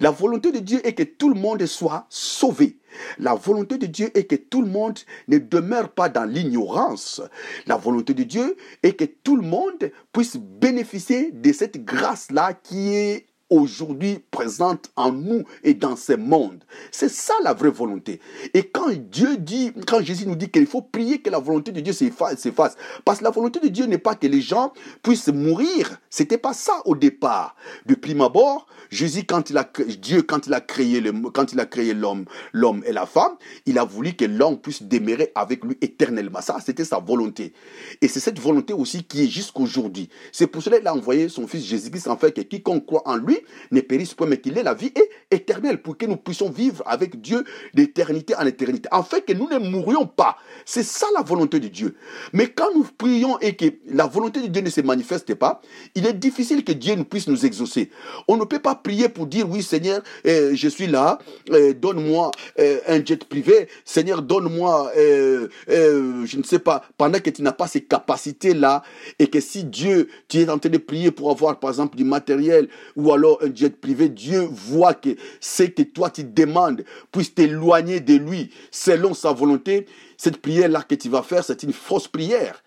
La 0.00 0.10
volonté 0.10 0.50
de 0.50 0.58
Dieu 0.58 0.84
est 0.84 0.94
que 0.94 1.04
tout 1.04 1.28
le 1.28 1.40
monde 1.40 1.64
soit 1.66 2.06
sauvé. 2.08 2.76
La 3.20 3.34
volonté 3.34 3.78
de 3.78 3.86
Dieu 3.86 4.10
est 4.18 4.24
que 4.24 4.34
tout 4.34 4.62
le 4.62 4.68
monde 4.68 4.98
ne 5.28 5.38
demeure 5.38 5.90
pas 5.90 6.08
dans 6.08 6.24
l'ignorance. 6.24 7.22
La 7.66 7.76
volonté 7.76 8.14
de 8.14 8.24
Dieu 8.24 8.56
est 8.82 8.94
que 8.94 9.04
tout 9.04 9.36
le 9.36 9.42
monde 9.42 9.92
puisse 10.12 10.36
bénéficier 10.36 11.30
de 11.30 11.52
cette 11.52 11.84
grâce-là 11.84 12.52
qui 12.52 12.94
est 12.96 13.26
aujourd'hui 13.52 14.18
présente 14.30 14.90
en 14.96 15.12
nous 15.12 15.44
et 15.62 15.74
dans 15.74 15.96
ce 15.96 16.14
monde. 16.14 16.64
C'est 16.90 17.10
ça 17.10 17.34
la 17.42 17.52
vraie 17.52 17.70
volonté. 17.70 18.20
Et 18.54 18.62
quand 18.64 18.90
Dieu 18.90 19.36
dit, 19.36 19.72
quand 19.86 20.02
Jésus 20.02 20.26
nous 20.26 20.36
dit 20.36 20.50
qu'il 20.50 20.66
faut 20.66 20.82
prier 20.82 21.20
que 21.20 21.30
la 21.30 21.38
volonté 21.38 21.70
de 21.70 21.80
Dieu 21.80 21.92
s'efface, 21.92 22.76
parce 23.04 23.18
que 23.18 23.24
la 23.24 23.30
volonté 23.30 23.60
de 23.60 23.68
Dieu 23.68 23.86
n'est 23.86 23.98
pas 23.98 24.14
que 24.14 24.26
les 24.26 24.40
gens 24.40 24.72
puissent 25.02 25.28
mourir. 25.28 26.00
C'était 26.08 26.38
pas 26.38 26.54
ça 26.54 26.80
au 26.84 26.96
départ. 26.96 27.56
De 27.86 27.94
prime 27.94 28.22
abord, 28.22 28.66
Jésus, 28.90 29.24
quand 29.24 29.50
il 29.50 29.58
a, 29.58 29.70
Dieu, 30.00 30.22
quand 30.22 30.46
il 30.46 30.54
a 30.54 30.60
créé 30.60 31.00
le, 31.00 31.12
quand 31.30 31.52
il 31.52 31.60
a 31.60 31.66
créé 31.66 31.94
l'homme, 31.94 32.24
l'homme 32.52 32.82
et 32.86 32.92
la 32.92 33.06
femme, 33.06 33.32
il 33.66 33.78
a 33.78 33.84
voulu 33.84 34.14
que 34.14 34.24
l'homme 34.24 34.58
puisse 34.58 34.82
demeurer 34.82 35.32
avec 35.34 35.64
lui 35.64 35.76
éternellement. 35.80 36.40
Ça, 36.40 36.58
c'était 36.64 36.84
sa 36.84 36.98
volonté. 36.98 37.52
Et 38.00 38.08
c'est 38.08 38.20
cette 38.20 38.38
volonté 38.38 38.72
aussi 38.72 39.04
qui 39.04 39.24
est 39.24 39.28
jusqu'aujourd'hui. 39.28 40.08
C'est 40.30 40.46
pour 40.46 40.62
cela 40.62 40.78
qu'il 40.78 40.88
a 40.88 40.94
envoyé 40.94 41.28
son 41.28 41.46
fils 41.46 41.64
Jésus-Christ, 41.64 42.08
en 42.08 42.16
fait, 42.16 42.32
que 42.32 42.40
quiconque 42.40 42.86
croit 42.86 43.02
en 43.06 43.16
lui, 43.16 43.38
ne 43.70 43.80
périsse 43.80 44.14
pas, 44.14 44.26
mais 44.26 44.38
qu'il 44.38 44.56
est 44.58 44.62
la 44.62 44.74
vie 44.74 44.92
éternelle, 45.30 45.82
pour 45.82 45.96
que 45.96 46.06
nous 46.06 46.16
puissions 46.16 46.50
vivre 46.50 46.82
avec 46.86 47.20
Dieu 47.20 47.44
d'éternité 47.74 48.34
en 48.36 48.46
éternité, 48.46 48.88
afin 48.92 49.20
que 49.20 49.32
nous 49.32 49.48
ne 49.48 49.58
mourions 49.58 50.06
pas. 50.06 50.36
C'est 50.64 50.82
ça 50.82 51.06
la 51.14 51.22
volonté 51.22 51.60
de 51.60 51.68
Dieu. 51.68 51.96
Mais 52.32 52.48
quand 52.48 52.74
nous 52.74 52.86
prions 52.96 53.38
et 53.40 53.54
que 53.56 53.66
la 53.86 54.06
volonté 54.06 54.40
de 54.40 54.46
Dieu 54.46 54.62
ne 54.62 54.70
se 54.70 54.80
manifeste 54.80 55.34
pas, 55.34 55.60
il 55.94 56.06
est 56.06 56.12
difficile 56.12 56.64
que 56.64 56.72
Dieu 56.72 56.94
nous 56.94 57.04
puisse 57.04 57.28
nous 57.28 57.44
exaucer. 57.46 57.90
On 58.28 58.36
ne 58.36 58.44
peut 58.44 58.58
pas 58.58 58.74
prier 58.74 59.08
pour 59.08 59.26
dire, 59.26 59.48
oui 59.48 59.62
Seigneur, 59.62 60.02
euh, 60.26 60.52
je 60.54 60.68
suis 60.68 60.86
là, 60.86 61.18
euh, 61.50 61.72
donne-moi 61.72 62.30
euh, 62.58 62.78
un 62.86 63.04
jet 63.04 63.24
privé, 63.24 63.68
Seigneur, 63.84 64.22
donne-moi, 64.22 64.92
je 64.96 66.36
ne 66.36 66.42
sais 66.42 66.58
pas, 66.58 66.84
pendant 66.96 67.18
que 67.18 67.30
tu 67.30 67.42
n'as 67.42 67.52
pas 67.52 67.66
ces 67.66 67.82
capacités-là, 67.82 68.82
et 69.18 69.28
que 69.28 69.40
si 69.40 69.64
Dieu, 69.64 70.08
tu 70.28 70.38
es 70.38 70.48
en 70.48 70.58
train 70.58 70.70
de 70.70 70.78
prier 70.78 71.10
pour 71.10 71.30
avoir, 71.30 71.58
par 71.58 71.70
exemple, 71.70 71.96
du 71.96 72.04
matériel, 72.04 72.68
ou 72.96 73.12
alors 73.12 73.31
un 73.40 73.54
jet 73.54 73.74
privé, 73.80 74.08
Dieu 74.08 74.40
voit 74.50 74.94
que 74.94 75.10
ce 75.40 75.64
que 75.64 75.82
toi 75.82 76.10
tu 76.10 76.24
demandes 76.24 76.84
puisse 77.10 77.34
t'éloigner 77.34 78.00
de 78.00 78.14
lui 78.14 78.50
selon 78.70 79.14
sa 79.14 79.32
volonté, 79.32 79.86
cette 80.16 80.38
prière-là 80.38 80.82
que 80.82 80.94
tu 80.94 81.08
vas 81.08 81.22
faire, 81.22 81.44
c'est 81.44 81.62
une 81.62 81.72
fausse 81.72 82.08
prière. 82.08 82.62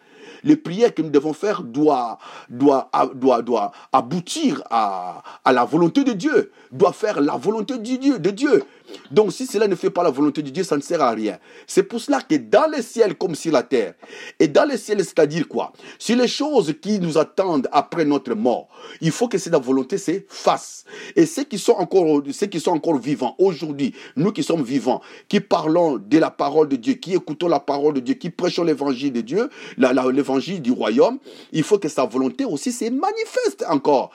Les 0.46 0.56
prières 0.56 0.94
que 0.94 1.02
nous 1.02 1.10
devons 1.10 1.34
faire 1.34 1.62
doivent, 1.64 2.18
doivent, 2.50 2.88
doivent, 3.16 3.44
doivent 3.44 3.72
aboutir 3.92 4.64
à, 4.70 5.22
à 5.44 5.52
la 5.52 5.66
volonté 5.66 6.06
de 6.06 6.14
Dieu, 6.14 6.52
doivent 6.72 6.96
faire 6.96 7.20
la 7.20 7.36
volonté 7.36 7.78
de 7.78 7.84
Dieu. 7.84 8.20
De 8.20 8.30
Dieu. 8.30 8.64
Donc 9.10 9.34
si 9.34 9.48
cela 9.48 9.68
ne 9.68 9.76
fait 9.76 9.90
pas 9.90 10.04
la 10.04 10.12
volonté 10.12 10.44
de 10.44 10.50
Dieu, 10.52 10.64
ça 10.64 10.78
ne 10.78 10.82
sert 10.82 11.02
à 11.02 11.10
rien. 11.10 11.40
C'est 11.66 11.84
pour 11.84 12.00
cela 12.00 12.22
que 12.22 12.36
dans 12.36 12.70
les 12.72 12.84
ciels 12.84 13.16
comme 13.16 13.34
sur 13.34 13.52
la 13.52 13.64
terre, 13.64 13.96
et 14.40 14.48
dans 14.48 14.66
les 14.66 14.78
ciels, 14.78 15.04
c'est-à-dire 15.04 15.48
quoi? 15.48 15.74
Sur 15.98 16.16
les 16.18 16.28
choses 16.28 16.74
qui 16.80 17.00
nous 17.00 17.18
attendent 17.18 17.68
après 17.72 18.06
notre 18.06 18.36
mort, 18.36 18.68
il 19.02 19.12
faut 19.12 19.28
que 19.28 19.40
cette 19.40 19.56
volonté 19.56 19.98
se 19.98 20.12
fasse. 20.30 20.86
Et 21.16 21.26
ceux 21.26 21.44
qui 21.44 21.58
sont 21.58 21.74
encore, 21.74 22.22
ceux 22.32 22.46
qui 22.46 22.60
sont 22.60 22.72
encore 22.72 23.00
vivants 23.00 23.36
aujourd'hui, 23.40 23.96
nous 24.16 24.32
qui 24.32 24.44
sommes 24.44 24.64
vivants, 24.64 25.02
qui 25.28 25.40
parlons 25.40 25.98
de 25.98 26.18
la 26.20 26.30
parole 26.30 26.68
de 26.68 26.76
Dieu, 26.76 26.94
qui 26.94 27.16
écoutons 27.16 27.48
la 27.48 27.60
parole 27.60 27.96
de 27.96 28.00
Dieu, 28.02 28.14
qui 28.14 28.30
prêchons 28.30 28.64
l'évangile 28.64 29.12
de 29.12 29.22
Dieu, 29.22 29.50
l'évangile 29.78 30.35
du 30.40 30.72
royaume, 30.72 31.20
il 31.52 31.64
faut 31.64 31.80
que 31.80 31.90
sa 31.90 32.06
volonté 32.06 32.46
aussi 32.46 32.72
se 32.72 32.86
manifeste 32.86 33.66
encore. 33.70 34.12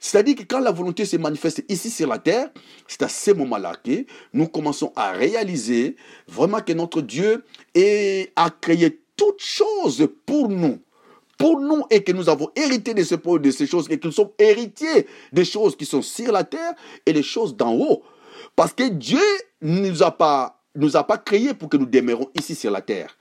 C'est-à-dire 0.00 0.36
que 0.36 0.42
quand 0.42 0.60
la 0.60 0.70
volonté 0.70 1.04
se 1.04 1.16
manifeste 1.16 1.64
ici 1.68 1.90
sur 1.90 2.08
la 2.08 2.18
terre, 2.18 2.50
c'est 2.86 3.02
à 3.02 3.08
ce 3.08 3.30
moment-là 3.30 3.74
que 3.82 4.04
nous 4.32 4.48
commençons 4.48 4.92
à 4.96 5.12
réaliser 5.12 5.96
vraiment 6.28 6.60
que 6.60 6.72
notre 6.72 7.00
Dieu 7.00 7.44
a 8.36 8.50
créé 8.60 9.00
toutes 9.16 9.42
choses 9.42 10.08
pour 10.26 10.48
nous 10.48 10.78
pour 11.38 11.60
nous 11.60 11.84
et 11.90 12.02
que 12.02 12.12
nous 12.12 12.28
avons 12.28 12.48
hérité 12.54 12.94
de, 12.94 13.38
de 13.38 13.50
ces 13.50 13.66
choses 13.66 13.86
et 13.90 13.98
que 13.98 14.06
nous 14.06 14.12
sommes 14.12 14.30
héritiers 14.38 15.06
des 15.32 15.44
choses 15.44 15.76
qui 15.76 15.84
sont 15.84 16.02
sur 16.02 16.32
la 16.32 16.44
terre 16.44 16.74
et 17.06 17.12
des 17.12 17.22
choses 17.22 17.56
d'en 17.56 17.74
haut. 17.74 18.02
Parce 18.56 18.72
que 18.72 18.88
Dieu 18.88 19.20
ne 19.60 19.90
nous 19.90 20.02
a 20.02 20.10
pas, 20.10 20.63
nous 20.74 20.96
a 20.96 21.06
pas 21.06 21.18
créés 21.18 21.54
pour 21.54 21.68
que 21.68 21.76
nous 21.76 21.86
demeurions 21.86 22.30
ici 22.34 22.54
sur 22.54 22.70
la 22.70 22.80
terre. 22.80 23.16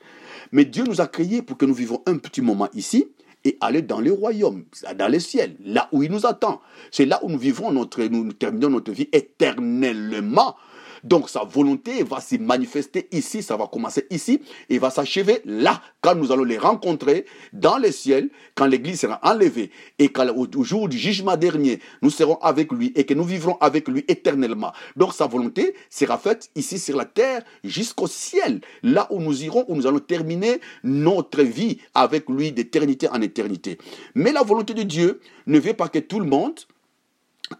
Mais 0.51 0.65
Dieu 0.65 0.83
nous 0.83 1.01
a 1.01 1.07
créés 1.07 1.41
pour 1.41 1.57
que 1.57 1.65
nous 1.65 1.73
vivons 1.73 2.01
un 2.05 2.17
petit 2.17 2.41
moment 2.41 2.69
ici 2.73 3.07
et 3.45 3.57
aller 3.61 3.81
dans 3.81 3.99
le 3.99 4.11
royaume, 4.11 4.63
dans 4.97 5.11
le 5.11 5.19
ciel, 5.19 5.57
là 5.63 5.89
où 5.91 6.03
il 6.03 6.11
nous 6.11 6.25
attend. 6.25 6.61
C'est 6.91 7.05
là 7.05 7.19
où 7.23 7.29
nous 7.29 7.37
vivons 7.37 7.71
notre, 7.71 8.03
nous 8.03 8.31
terminons 8.33 8.69
notre 8.69 8.91
vie 8.91 9.09
éternellement 9.11 10.55
donc 11.03 11.29
sa 11.29 11.43
volonté 11.43 12.03
va 12.03 12.21
se 12.21 12.35
manifester 12.35 13.07
ici, 13.11 13.43
ça 13.43 13.57
va 13.57 13.67
commencer 13.67 14.05
ici 14.09 14.41
et 14.69 14.79
va 14.79 14.89
s'achever 14.89 15.41
là, 15.45 15.81
quand 16.01 16.15
nous 16.15 16.31
allons 16.31 16.43
les 16.43 16.57
rencontrer 16.57 17.25
dans 17.51 17.77
le 17.77 17.91
ciel, 17.91 18.29
quand 18.55 18.65
l'Église 18.65 19.01
sera 19.01 19.19
enlevée 19.23 19.71
et 19.99 20.09
qu'au 20.09 20.63
jour 20.63 20.87
du 20.89 20.97
jugement 20.97 21.37
dernier, 21.37 21.79
nous 22.01 22.09
serons 22.09 22.37
avec 22.37 22.71
lui 22.71 22.91
et 22.95 23.05
que 23.05 23.13
nous 23.13 23.23
vivrons 23.23 23.57
avec 23.59 23.87
lui 23.87 24.05
éternellement. 24.07 24.71
Donc 24.95 25.13
sa 25.13 25.27
volonté 25.27 25.75
sera 25.89 26.17
faite 26.17 26.49
ici 26.55 26.79
sur 26.79 26.97
la 26.97 27.05
terre 27.05 27.43
jusqu'au 27.63 28.07
ciel, 28.07 28.61
là 28.81 29.07
où 29.09 29.19
nous 29.19 29.43
irons, 29.43 29.65
où 29.67 29.75
nous 29.75 29.87
allons 29.87 29.99
terminer 29.99 30.59
notre 30.83 31.41
vie 31.41 31.79
avec 31.93 32.29
lui 32.29 32.51
d'éternité 32.51 33.09
en 33.09 33.21
éternité. 33.21 33.77
Mais 34.15 34.31
la 34.31 34.43
volonté 34.43 34.73
de 34.73 34.83
Dieu 34.83 35.19
ne 35.47 35.59
veut 35.59 35.73
pas 35.73 35.89
que 35.89 35.99
tout 35.99 36.19
le 36.19 36.25
monde 36.25 36.59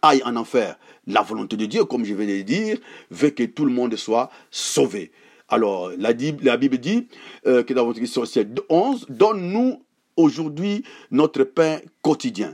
aille 0.02 0.22
en 0.24 0.36
enfer. 0.36 0.78
La 1.08 1.22
volonté 1.22 1.58
de 1.58 1.66
Dieu, 1.66 1.86
comme 1.86 2.06
je 2.06 2.14
viens 2.14 2.26
de 2.26 2.32
le 2.34 2.44
dire, 2.44 2.78
veut 3.12 3.30
que 3.30 3.44
tout 3.44 3.66
le 3.66 3.72
monde 3.72 3.96
soit 3.96 4.30
sauvé. 4.52 5.12
Alors, 5.50 5.92
la, 5.98 6.14
Bible 6.14 6.78
dit 6.78 7.08
euh, 7.46 7.64
que 7.64 7.74
dans 7.74 7.86
votre 7.86 8.02
histoire 8.02 8.28
11, 8.70 9.06
donne-nous 9.10 9.84
aujourd'hui 10.16 10.84
notre 11.12 11.44
pain 11.44 11.80
quotidien. 12.02 12.54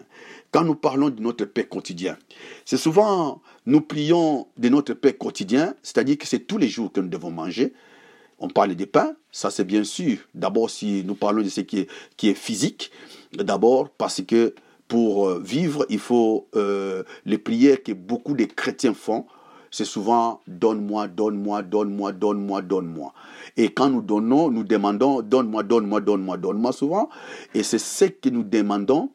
Quand 0.52 0.64
nous 0.64 0.76
parlons 0.76 1.10
de 1.10 1.22
notre 1.22 1.46
pain 1.46 1.64
quotidien, 1.64 2.18
c'est 2.66 2.78
souvent, 2.78 3.42
nous 3.66 3.82
prions 3.82 4.48
de 4.58 4.70
notre 4.70 4.94
pain 4.96 5.12
quotidien, 5.12 5.76
c'est-à-dire 5.84 6.18
que 6.18 6.26
c'est 6.26 6.40
tous 6.40 6.58
les 6.58 6.68
jours 6.68 6.92
que 6.92 7.00
nous 7.00 7.08
devons 7.08 7.32
manger. 7.32 7.74
On 8.40 8.48
parle 8.48 8.74
des 8.74 8.88
pains, 8.88 9.16
ça 9.32 9.52
c'est 9.52 9.66
bien 9.66 9.84
sûr. 9.84 10.18
D'abord, 10.34 10.70
si 10.70 11.04
nous 11.06 11.16
parlons 11.16 11.44
de 11.44 11.50
ce 11.50 11.62
qui 11.62 11.80
est, 11.80 11.88
qui 12.18 12.30
est 12.30 12.34
physique, 12.34 12.92
d'abord 13.34 13.90
parce 13.90 14.22
que 14.24 14.56
pour 14.90 15.30
euh, 15.30 15.40
vivre, 15.40 15.86
il 15.88 16.00
faut 16.00 16.50
euh, 16.56 17.04
les 17.26 17.38
prières 17.38 17.82
que 17.82 17.94
beaucoup 17.94 18.34
de 18.34 18.44
chrétiens 18.44 18.94
font. 18.94 19.26
C'est 19.72 19.86
souvent 19.86 20.42
donne-moi, 20.48 21.08
donne-moi, 21.08 21.62
donne-moi, 21.62 22.12
donne-moi, 22.12 22.62
donne-moi. 22.64 23.14
Et 23.56 23.72
quand 23.72 23.90
nous 23.92 24.02
donnons, 24.02 24.50
nous 24.50 24.64
demandons 24.64 25.22
donne-moi, 25.22 25.62
donne-moi, 25.62 26.02
donne-moi, 26.02 26.38
donne-moi 26.38 26.72
souvent. 26.74 27.10
Et 27.54 27.62
c'est 27.62 27.78
ce 27.78 28.06
que 28.06 28.30
nous 28.30 28.44
demandons. 28.44 29.12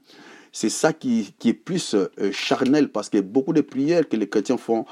C'est 0.53 0.69
ça 0.69 0.93
qui, 0.93 1.35
qui, 1.41 1.49
est 1.49 1.55
plus 1.55 1.97
euh, 1.97 2.07
charnel 2.31 2.93
parce 2.93 3.09
que 3.11 3.19
beaucoup 3.19 3.53
de 3.53 3.61
prières 3.61 4.09
que 4.09 4.17
les 4.17 4.29
chrétiens 4.29 4.57
font 4.57 4.87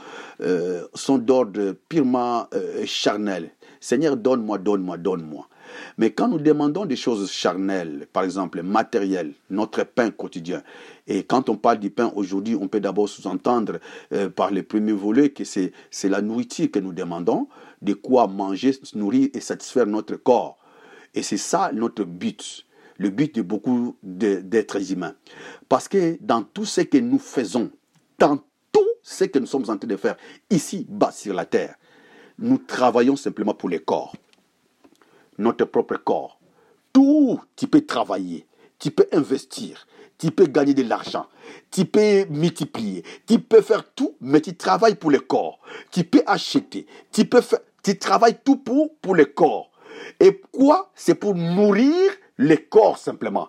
sont 0.95 1.19
d'ordre 1.19 1.77
purement 1.89 2.49
charnel. 2.85 3.53
Seigneur, 3.79 4.17
donne-moi, 4.17 4.59
donne-moi, 4.59 4.97
donne-moi. 4.97 5.47
Mais 5.99 6.11
quand 6.11 6.29
nous 6.29 6.39
demandons 6.39 6.85
des 6.85 6.97
choses 6.97 7.31
charnelles, 7.31 8.07
par 8.13 8.25
exemple 8.25 8.63
matérielles, 8.63 9.33
notre 9.51 9.85
pain 9.85 10.11
quotidien, 10.11 10.63
et 11.07 11.25
quand 11.25 11.49
on 11.49 11.57
parle 11.57 11.79
du 11.79 11.91
pain 11.91 12.13
aujourd'hui, 12.15 12.57
on 12.57 12.69
peut 12.69 12.81
d'abord 12.81 13.09
sous-entendre 13.09 13.79
euh, 14.13 14.29
par 14.31 14.51
les 14.51 14.63
premiers 14.63 14.93
volets 14.93 15.31
que 15.31 15.45
c'est 15.45 15.73
la 16.05 16.23
nourriture 16.23 16.71
que 16.71 16.79
nous 16.79 16.93
demandons, 16.93 17.49
de 17.83 17.95
quoi 17.95 18.27
manger, 18.27 18.73
nourrir 18.95 19.29
et 19.35 19.41
satisfaire 19.41 19.87
notre 19.87 20.17
corps. 20.17 20.59
Et 21.15 21.23
c'est 21.23 21.37
ça 21.37 21.71
notre 21.75 22.05
but, 22.05 22.65
le 22.97 23.11
but 23.11 23.35
de 23.35 23.43
beaucoup 23.43 23.97
d'êtres 24.03 24.93
humains. 24.93 25.15
Parce 25.69 25.89
que 25.89 26.17
dans 26.21 26.43
tout 26.43 26.65
ce 26.65 26.81
que 26.83 26.99
nous 26.99 27.19
faisons, 27.19 27.71
dans 28.19 28.39
tout 28.71 28.89
ce 29.03 29.25
que 29.25 29.39
nous 29.39 29.47
sommes 29.47 29.69
en 29.69 29.77
train 29.77 29.89
de 29.89 29.97
faire 29.97 30.17
ici, 30.49 30.87
bas 30.89 31.13
sur 31.13 31.35
la 31.35 31.45
terre, 31.45 31.75
nous 32.39 32.59
travaillons 32.59 33.17
simplement 33.17 33.55
pour 33.55 33.69
les 33.69 33.81
corps 33.81 34.15
notre 35.43 35.65
propre 35.67 35.97
corps. 35.97 36.41
Tout, 36.93 37.41
tu 37.57 37.67
peux 37.67 37.85
travailler, 37.85 38.47
tu 38.79 38.91
peux 38.91 39.07
investir, 39.13 39.87
tu 40.19 40.31
peux 40.31 40.47
gagner 40.47 40.75
de 40.75 40.83
l'argent, 40.83 41.27
tu 41.71 41.85
peux 41.85 42.25
multiplier, 42.27 43.03
tu 43.27 43.39
peux 43.39 43.61
faire 43.61 43.93
tout, 43.95 44.17
mais 44.21 44.41
tu 44.41 44.57
travailles 44.57 44.95
pour 44.95 45.11
le 45.11 45.21
corps. 45.21 45.59
Tu 45.91 46.05
peux 46.05 46.23
acheter, 46.27 46.87
tu 47.11 47.25
peux 47.25 47.41
faire, 47.41 47.61
tu 47.83 47.99
travailles 47.99 48.39
tout 48.45 48.57
pour, 48.57 48.95
pour 48.97 49.15
le 49.15 49.25
corps. 49.25 49.71
Et 50.21 50.41
quoi? 50.53 50.91
C'est 50.95 51.15
pour 51.15 51.35
nourrir 51.35 52.13
le 52.37 52.57
corps 52.57 52.99
simplement. 52.99 53.49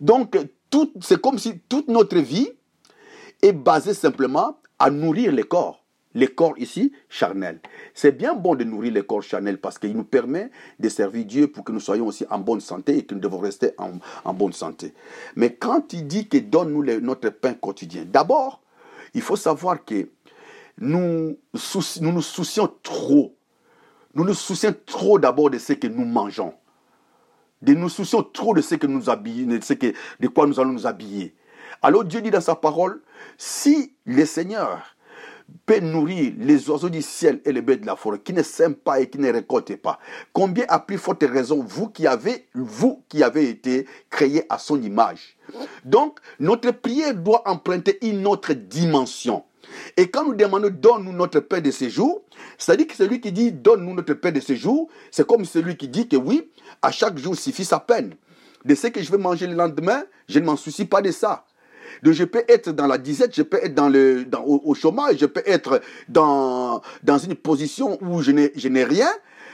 Donc, 0.00 0.36
c'est 1.00 1.20
comme 1.20 1.38
si 1.38 1.60
toute 1.68 1.88
notre 1.88 2.18
vie 2.18 2.50
est 3.42 3.52
basée 3.52 3.94
simplement 3.94 4.58
à 4.78 4.90
nourrir 4.90 5.32
le 5.32 5.44
corps 5.44 5.81
les 6.14 6.28
corps 6.28 6.54
ici 6.58 6.92
charnels. 7.08 7.60
C'est 7.94 8.12
bien 8.12 8.34
bon 8.34 8.54
de 8.54 8.64
nourrir 8.64 8.92
les 8.92 9.02
corps 9.02 9.22
charnels 9.22 9.58
parce 9.58 9.78
qu'il 9.78 9.96
nous 9.96 10.04
permet 10.04 10.50
de 10.78 10.88
servir 10.88 11.24
Dieu 11.24 11.46
pour 11.48 11.64
que 11.64 11.72
nous 11.72 11.80
soyons 11.80 12.06
aussi 12.06 12.24
en 12.30 12.38
bonne 12.38 12.60
santé 12.60 12.98
et 12.98 13.04
que 13.04 13.14
nous 13.14 13.20
devons 13.20 13.38
rester 13.38 13.72
en, 13.78 14.34
bonne 14.34 14.52
santé. 14.52 14.94
Mais 15.36 15.54
quand 15.54 15.92
il 15.92 16.06
dit 16.06 16.28
que 16.28 16.38
donne-nous 16.38 17.00
notre 17.00 17.30
pain 17.30 17.54
quotidien, 17.54 18.04
d'abord, 18.04 18.62
il 19.14 19.22
faut 19.22 19.36
savoir 19.36 19.84
que 19.84 20.08
nous, 20.78 21.36
nous 22.00 22.12
nous 22.12 22.22
soucions 22.22 22.70
trop. 22.82 23.36
Nous 24.14 24.24
nous 24.24 24.34
soucions 24.34 24.74
trop 24.86 25.18
d'abord 25.18 25.50
de 25.50 25.58
ce 25.58 25.72
que 25.72 25.86
nous 25.86 26.04
mangeons. 26.04 26.54
De 27.62 27.74
nous 27.74 27.88
soucions 27.88 28.22
trop 28.22 28.54
de 28.54 28.60
ce 28.60 28.74
que 28.74 28.86
nous 28.86 29.08
habillons, 29.08 29.56
de, 29.56 29.62
ce 29.62 29.74
que, 29.74 29.94
de 30.20 30.28
quoi 30.28 30.46
nous 30.46 30.58
allons 30.58 30.72
nous 30.72 30.86
habiller. 30.86 31.34
Alors 31.80 32.04
Dieu 32.04 32.20
dit 32.20 32.30
dans 32.30 32.40
sa 32.40 32.54
parole, 32.54 33.02
si 33.38 33.94
le 34.04 34.26
Seigneur 34.26 34.96
peut 35.66 35.80
nourrir 35.80 36.32
les 36.38 36.68
oiseaux 36.68 36.88
du 36.88 37.02
ciel 37.02 37.40
et 37.44 37.52
les 37.52 37.62
bêtes 37.62 37.82
de 37.82 37.86
la 37.86 37.96
forêt, 37.96 38.20
qui 38.20 38.32
ne 38.32 38.42
sèment 38.42 38.74
pas 38.74 39.00
et 39.00 39.08
qui 39.08 39.18
ne 39.18 39.32
récoltent 39.32 39.76
pas. 39.76 39.98
Combien 40.32 40.64
a 40.68 40.80
plus 40.80 40.98
forte 40.98 41.22
raison, 41.22 41.62
vous 41.62 41.88
qui 41.88 42.06
avez, 42.06 42.48
vous 42.54 43.04
qui 43.08 43.22
avez 43.22 43.48
été 43.48 43.86
créés 44.10 44.44
à 44.48 44.58
son 44.58 44.80
image. 44.80 45.36
Donc, 45.84 46.18
notre 46.40 46.70
prière 46.70 47.14
doit 47.14 47.48
emprunter 47.48 47.98
une 48.06 48.26
autre 48.26 48.52
dimension. 48.52 49.44
Et 49.96 50.10
quand 50.10 50.24
nous 50.24 50.34
demandons 50.34 50.70
donne-nous 50.70 51.12
notre 51.12 51.40
paix 51.40 51.60
de 51.60 51.70
séjour, 51.70 52.22
c'est-à-dire 52.58 52.86
que 52.86 52.94
celui 52.94 53.20
qui 53.20 53.32
dit 53.32 53.52
donne-nous 53.52 53.94
notre 53.94 54.14
paix 54.14 54.32
de 54.32 54.40
séjour, 54.40 54.88
c'est 55.10 55.26
comme 55.26 55.44
celui 55.44 55.76
qui 55.76 55.88
dit 55.88 56.08
que 56.08 56.16
oui, 56.16 56.50
à 56.82 56.90
chaque 56.90 57.18
jour 57.18 57.36
suffit 57.36 57.64
sa 57.64 57.80
peine. 57.80 58.14
De 58.64 58.74
ce 58.74 58.88
que 58.88 59.02
je 59.02 59.10
vais 59.10 59.18
manger 59.18 59.46
le 59.46 59.54
lendemain, 59.54 60.04
je 60.28 60.38
ne 60.38 60.44
m'en 60.44 60.56
soucie 60.56 60.84
pas 60.84 61.02
de 61.02 61.10
ça. 61.10 61.44
Donc 62.02 62.14
je 62.14 62.24
peux 62.24 62.44
être 62.48 62.70
dans 62.70 62.86
la 62.86 62.98
disette, 62.98 63.34
je 63.34 63.42
peux 63.42 63.58
être 63.62 63.74
dans 63.74 63.88
le, 63.88 64.24
dans, 64.24 64.44
au, 64.44 64.74
chômage, 64.74 65.16
je 65.18 65.26
peux 65.26 65.42
être 65.46 65.80
dans, 66.08 66.82
dans 67.02 67.18
une 67.18 67.34
position 67.34 67.98
où 68.02 68.22
je 68.22 68.30
n'ai, 68.30 68.84
rien, 68.84 69.10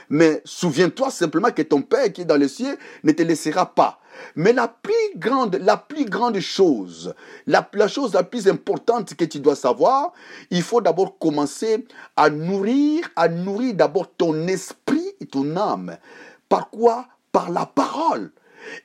mais 0.09 0.41
souviens-toi 0.45 1.11
simplement 1.11 1.51
que 1.51 1.61
ton 1.61 1.81
Père 1.81 2.11
qui 2.11 2.21
est 2.21 2.25
dans 2.25 2.37
le 2.37 2.47
ciel 2.47 2.77
ne 3.03 3.11
te 3.11 3.21
laissera 3.23 3.73
pas. 3.73 3.99
Mais 4.35 4.53
la 4.53 4.67
plus 4.67 4.93
grande, 5.15 5.55
la 5.61 5.77
plus 5.77 6.05
grande 6.05 6.39
chose, 6.39 7.13
la, 7.47 7.69
la 7.73 7.87
chose 7.87 8.13
la 8.13 8.23
plus 8.23 8.47
importante 8.47 9.13
que 9.13 9.25
tu 9.25 9.39
dois 9.39 9.55
savoir, 9.55 10.13
il 10.49 10.61
faut 10.61 10.81
d'abord 10.81 11.17
commencer 11.19 11.85
à 12.15 12.29
nourrir, 12.29 13.09
à 13.15 13.29
nourrir 13.29 13.75
d'abord 13.75 14.11
ton 14.17 14.47
esprit 14.47 15.13
et 15.21 15.25
ton 15.25 15.55
âme. 15.55 15.97
Par 16.49 16.69
quoi? 16.69 17.07
Par 17.31 17.51
la 17.51 17.65
parole. 17.65 18.31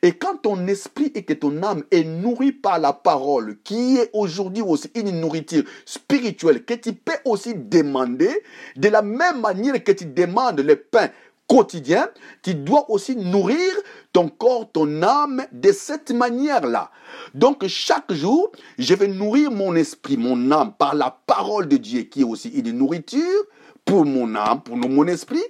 Et 0.01 0.13
quand 0.13 0.37
ton 0.37 0.67
esprit 0.67 1.11
et 1.15 1.23
que 1.23 1.33
ton 1.33 1.63
âme 1.63 1.83
est 1.91 2.03
nourri 2.03 2.51
par 2.51 2.79
la 2.79 2.93
parole, 2.93 3.57
qui 3.63 3.97
est 3.97 4.09
aujourd'hui 4.13 4.61
aussi 4.61 4.89
une 4.95 5.19
nourriture 5.19 5.63
spirituelle, 5.85 6.63
que 6.63 6.73
tu 6.73 6.93
peux 6.93 7.13
aussi 7.25 7.53
demander, 7.55 8.43
de 8.75 8.89
la 8.89 9.01
même 9.01 9.41
manière 9.41 9.83
que 9.83 9.91
tu 9.91 10.05
demandes 10.05 10.59
le 10.59 10.75
pain 10.75 11.09
quotidien, 11.47 12.09
tu 12.41 12.55
dois 12.55 12.89
aussi 12.89 13.15
nourrir 13.15 13.71
ton 14.13 14.29
corps, 14.29 14.71
ton 14.71 15.03
âme 15.03 15.45
de 15.51 15.71
cette 15.71 16.11
manière-là. 16.11 16.89
Donc 17.33 17.67
chaque 17.67 18.11
jour, 18.11 18.51
je 18.79 18.95
vais 18.95 19.07
nourrir 19.07 19.51
mon 19.51 19.75
esprit, 19.75 20.17
mon 20.17 20.51
âme 20.51 20.73
par 20.77 20.95
la 20.95 21.15
parole 21.27 21.67
de 21.67 21.77
Dieu 21.77 22.01
qui 22.03 22.21
est 22.21 22.25
aussi 22.25 22.49
une 22.49 22.71
nourriture 22.71 23.43
pour 23.85 24.05
mon 24.05 24.35
âme, 24.35 24.61
pour 24.61 24.75
mon 24.75 25.07
esprit. 25.07 25.43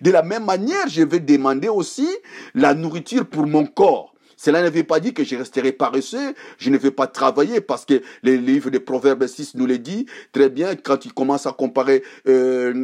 De 0.00 0.10
la 0.10 0.22
même 0.22 0.44
manière, 0.44 0.88
je 0.88 1.02
vais 1.02 1.20
demander 1.20 1.68
aussi 1.68 2.08
la 2.54 2.74
nourriture 2.74 3.26
pour 3.26 3.46
mon 3.46 3.66
corps. 3.66 4.11
Cela 4.44 4.60
ne 4.60 4.70
veut 4.70 4.82
pas 4.82 4.98
dire 4.98 5.14
que 5.14 5.22
je 5.22 5.36
resterai 5.36 5.70
paresseux, 5.70 6.34
je 6.58 6.68
ne 6.70 6.76
vais 6.76 6.90
pas 6.90 7.06
travailler 7.06 7.60
parce 7.60 7.84
que 7.84 8.02
le 8.24 8.34
livre 8.34 8.70
de 8.70 8.78
Proverbes 8.78 9.24
6 9.24 9.54
nous 9.54 9.66
le 9.66 9.78
dit 9.78 10.06
très 10.32 10.48
bien 10.48 10.74
quand 10.74 11.04
il 11.04 11.14
commence 11.14 11.46
à 11.46 11.52
comparer 11.52 12.02
euh, 12.26 12.74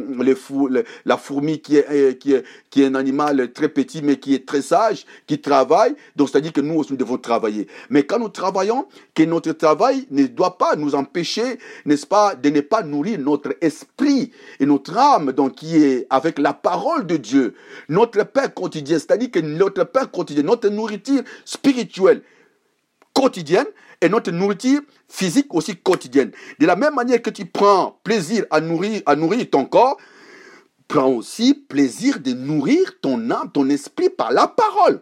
la 1.03 1.17
fourmi 1.17 1.59
qui 1.59 1.75
est, 1.75 1.85
euh, 1.91 2.13
qui, 2.13 2.31
est, 2.31 2.45
qui 2.69 2.81
est 2.81 2.85
un 2.85 2.95
animal 2.95 3.51
très 3.51 3.67
petit 3.67 4.01
mais 4.01 4.15
qui 4.15 4.35
est 4.35 4.47
très 4.47 4.61
sage, 4.61 5.05
qui 5.27 5.41
travaille. 5.41 5.95
Donc 6.15 6.29
c'est-à-dire 6.29 6.53
que 6.53 6.61
nous 6.61 6.75
aussi 6.75 6.93
nous 6.93 6.97
devons 6.97 7.17
travailler. 7.17 7.67
Mais 7.89 8.03
quand 8.03 8.19
nous 8.19 8.29
travaillons, 8.29 8.87
que 9.13 9.23
notre 9.23 9.51
travail 9.51 10.07
ne 10.11 10.27
doit 10.27 10.57
pas 10.57 10.77
nous 10.77 10.95
empêcher, 10.95 11.59
n'est-ce 11.83 12.07
pas, 12.07 12.35
de 12.35 12.51
ne 12.51 12.61
pas 12.61 12.83
nourrir 12.83 13.19
notre 13.19 13.53
esprit 13.59 14.31
et 14.61 14.65
notre 14.65 14.97
âme, 14.97 15.33
donc 15.33 15.55
qui 15.55 15.75
est 15.75 16.07
avec 16.09 16.39
la 16.39 16.53
parole 16.53 17.05
de 17.05 17.17
Dieu, 17.17 17.53
notre 17.89 18.23
pain 18.23 18.47
quotidien. 18.47 18.97
C'est-à-dire 18.97 19.29
que 19.29 19.39
notre 19.39 19.83
pain 19.83 20.05
quotidien, 20.05 20.43
notre 20.43 20.69
nourriture 20.69 21.21
spirituelle 21.49 22.21
quotidienne 23.13 23.65
et 24.01 24.07
notre 24.07 24.31
nourriture 24.31 24.81
physique 25.07 25.47
aussi 25.53 25.75
quotidienne. 25.75 26.31
De 26.59 26.67
la 26.67 26.75
même 26.75 26.93
manière 26.93 27.21
que 27.21 27.31
tu 27.31 27.45
prends 27.45 27.99
plaisir 28.03 28.45
à 28.51 28.61
nourrir, 28.61 29.01
à 29.07 29.15
ton 29.45 29.65
corps, 29.65 29.97
prends 30.87 31.09
aussi 31.09 31.55
plaisir 31.55 32.19
de 32.19 32.33
nourrir 32.33 32.99
ton 33.01 33.31
âme, 33.31 33.51
ton 33.51 33.67
esprit 33.69 34.09
par 34.09 34.31
la 34.31 34.47
parole. 34.47 35.01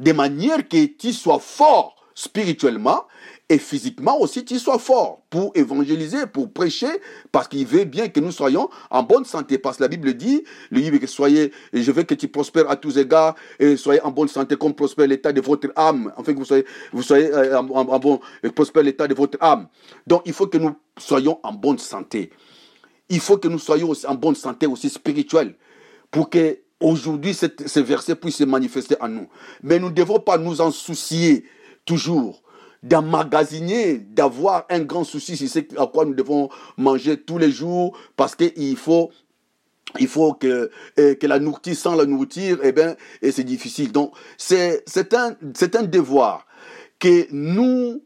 De 0.00 0.12
manière 0.12 0.68
que 0.68 0.84
tu 0.86 1.12
sois 1.12 1.38
fort 1.38 1.94
spirituellement 2.14 3.06
et 3.50 3.58
physiquement 3.58 4.20
aussi 4.20 4.44
tu 4.44 4.58
sois 4.58 4.78
fort 4.78 5.22
pour 5.30 5.52
évangéliser, 5.54 6.26
pour 6.26 6.52
prêcher, 6.52 6.88
parce 7.32 7.48
qu'il 7.48 7.66
veut 7.66 7.84
bien 7.84 8.08
que 8.08 8.20
nous 8.20 8.32
soyons 8.32 8.68
en 8.90 9.02
bonne 9.02 9.24
santé. 9.24 9.58
Parce 9.58 9.78
que 9.78 9.82
la 9.82 9.88
Bible 9.88 10.14
dit, 10.14 10.44
le 10.70 10.80
livre 10.80 10.98
que 10.98 11.06
soyez, 11.06 11.52
je 11.72 11.90
veux 11.90 12.02
que 12.02 12.14
tu 12.14 12.28
prospères 12.28 12.70
à 12.70 12.76
tous 12.76 12.98
égards 12.98 13.34
et 13.58 13.76
soyez 13.76 14.02
en 14.02 14.10
bonne 14.10 14.28
santé 14.28 14.56
comme 14.56 14.74
prospère 14.74 15.06
l'état 15.06 15.32
de 15.32 15.40
votre 15.40 15.68
âme. 15.76 16.12
Enfin 16.16 16.34
que 16.34 16.38
vous 16.38 16.44
soyez, 16.44 16.66
vous 16.92 17.02
soyez 17.02 17.32
euh, 17.32 17.58
en, 17.58 17.98
bon, 17.98 18.20
prospère 18.54 18.82
l'état 18.82 19.08
de 19.08 19.14
votre 19.14 19.38
âme. 19.40 19.68
Donc 20.06 20.22
il 20.26 20.32
faut 20.34 20.46
que 20.46 20.58
nous 20.58 20.74
soyons 20.98 21.40
en 21.42 21.52
bonne 21.52 21.78
santé. 21.78 22.30
Il 23.08 23.20
faut 23.20 23.38
que 23.38 23.48
nous 23.48 23.58
soyons 23.58 23.92
en 24.06 24.14
bonne 24.14 24.34
santé 24.34 24.66
aussi 24.66 24.90
spirituelle 24.90 25.54
pour 26.10 26.28
que 26.28 26.58
aujourd'hui 26.80 27.34
ce 27.34 27.80
verset 27.80 28.14
puisse 28.14 28.36
se 28.36 28.44
manifester 28.44 28.96
en 29.00 29.08
nous. 29.08 29.28
Mais 29.62 29.78
nous 29.78 29.88
ne 29.88 29.94
devons 29.94 30.20
pas 30.20 30.36
nous 30.36 30.60
en 30.60 30.70
soucier 30.70 31.44
toujours 31.86 32.42
d'emmagasiner, 32.82 33.98
d'avoir 33.98 34.66
un 34.70 34.80
grand 34.80 35.04
souci 35.04 35.36
sur 35.36 35.48
ce 35.48 35.60
à 35.80 35.86
quoi 35.86 36.04
nous 36.04 36.14
devons 36.14 36.48
manger 36.76 37.20
tous 37.20 37.38
les 37.38 37.50
jours, 37.50 37.96
parce 38.16 38.34
qu'il 38.34 38.76
faut 38.76 39.10
il 39.98 40.08
faut 40.08 40.34
que, 40.34 40.70
eh, 40.96 41.16
que 41.16 41.26
la 41.26 41.38
nourriture 41.38 41.74
sans 41.74 41.94
la 41.96 42.04
nourriture, 42.04 42.58
eh 42.62 42.72
bien, 42.72 42.94
et 43.22 43.32
c'est 43.32 43.44
difficile. 43.44 43.90
Donc, 43.90 44.12
c'est, 44.36 44.84
un, 45.14 45.34
c'est 45.54 45.76
un 45.76 45.82
devoir 45.82 46.46
que 46.98 47.26
nous, 47.30 48.02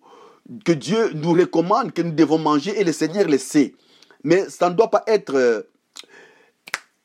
que 0.64 0.72
Dieu 0.72 1.11
nous 1.14 1.32
recommande, 1.32 1.92
que 1.92 2.02
nous 2.02 2.12
devons 2.12 2.38
manger 2.38 2.78
et 2.80 2.85
le 2.85 2.92
Seigneur 2.92 3.26
le 3.26 3.38
sait. 3.38 3.74
Mais 4.22 4.48
ça 4.48 4.70
ne 4.70 4.74
doit 4.76 4.90
pas 4.90 5.02
être 5.08 5.35
euh, 5.35 5.62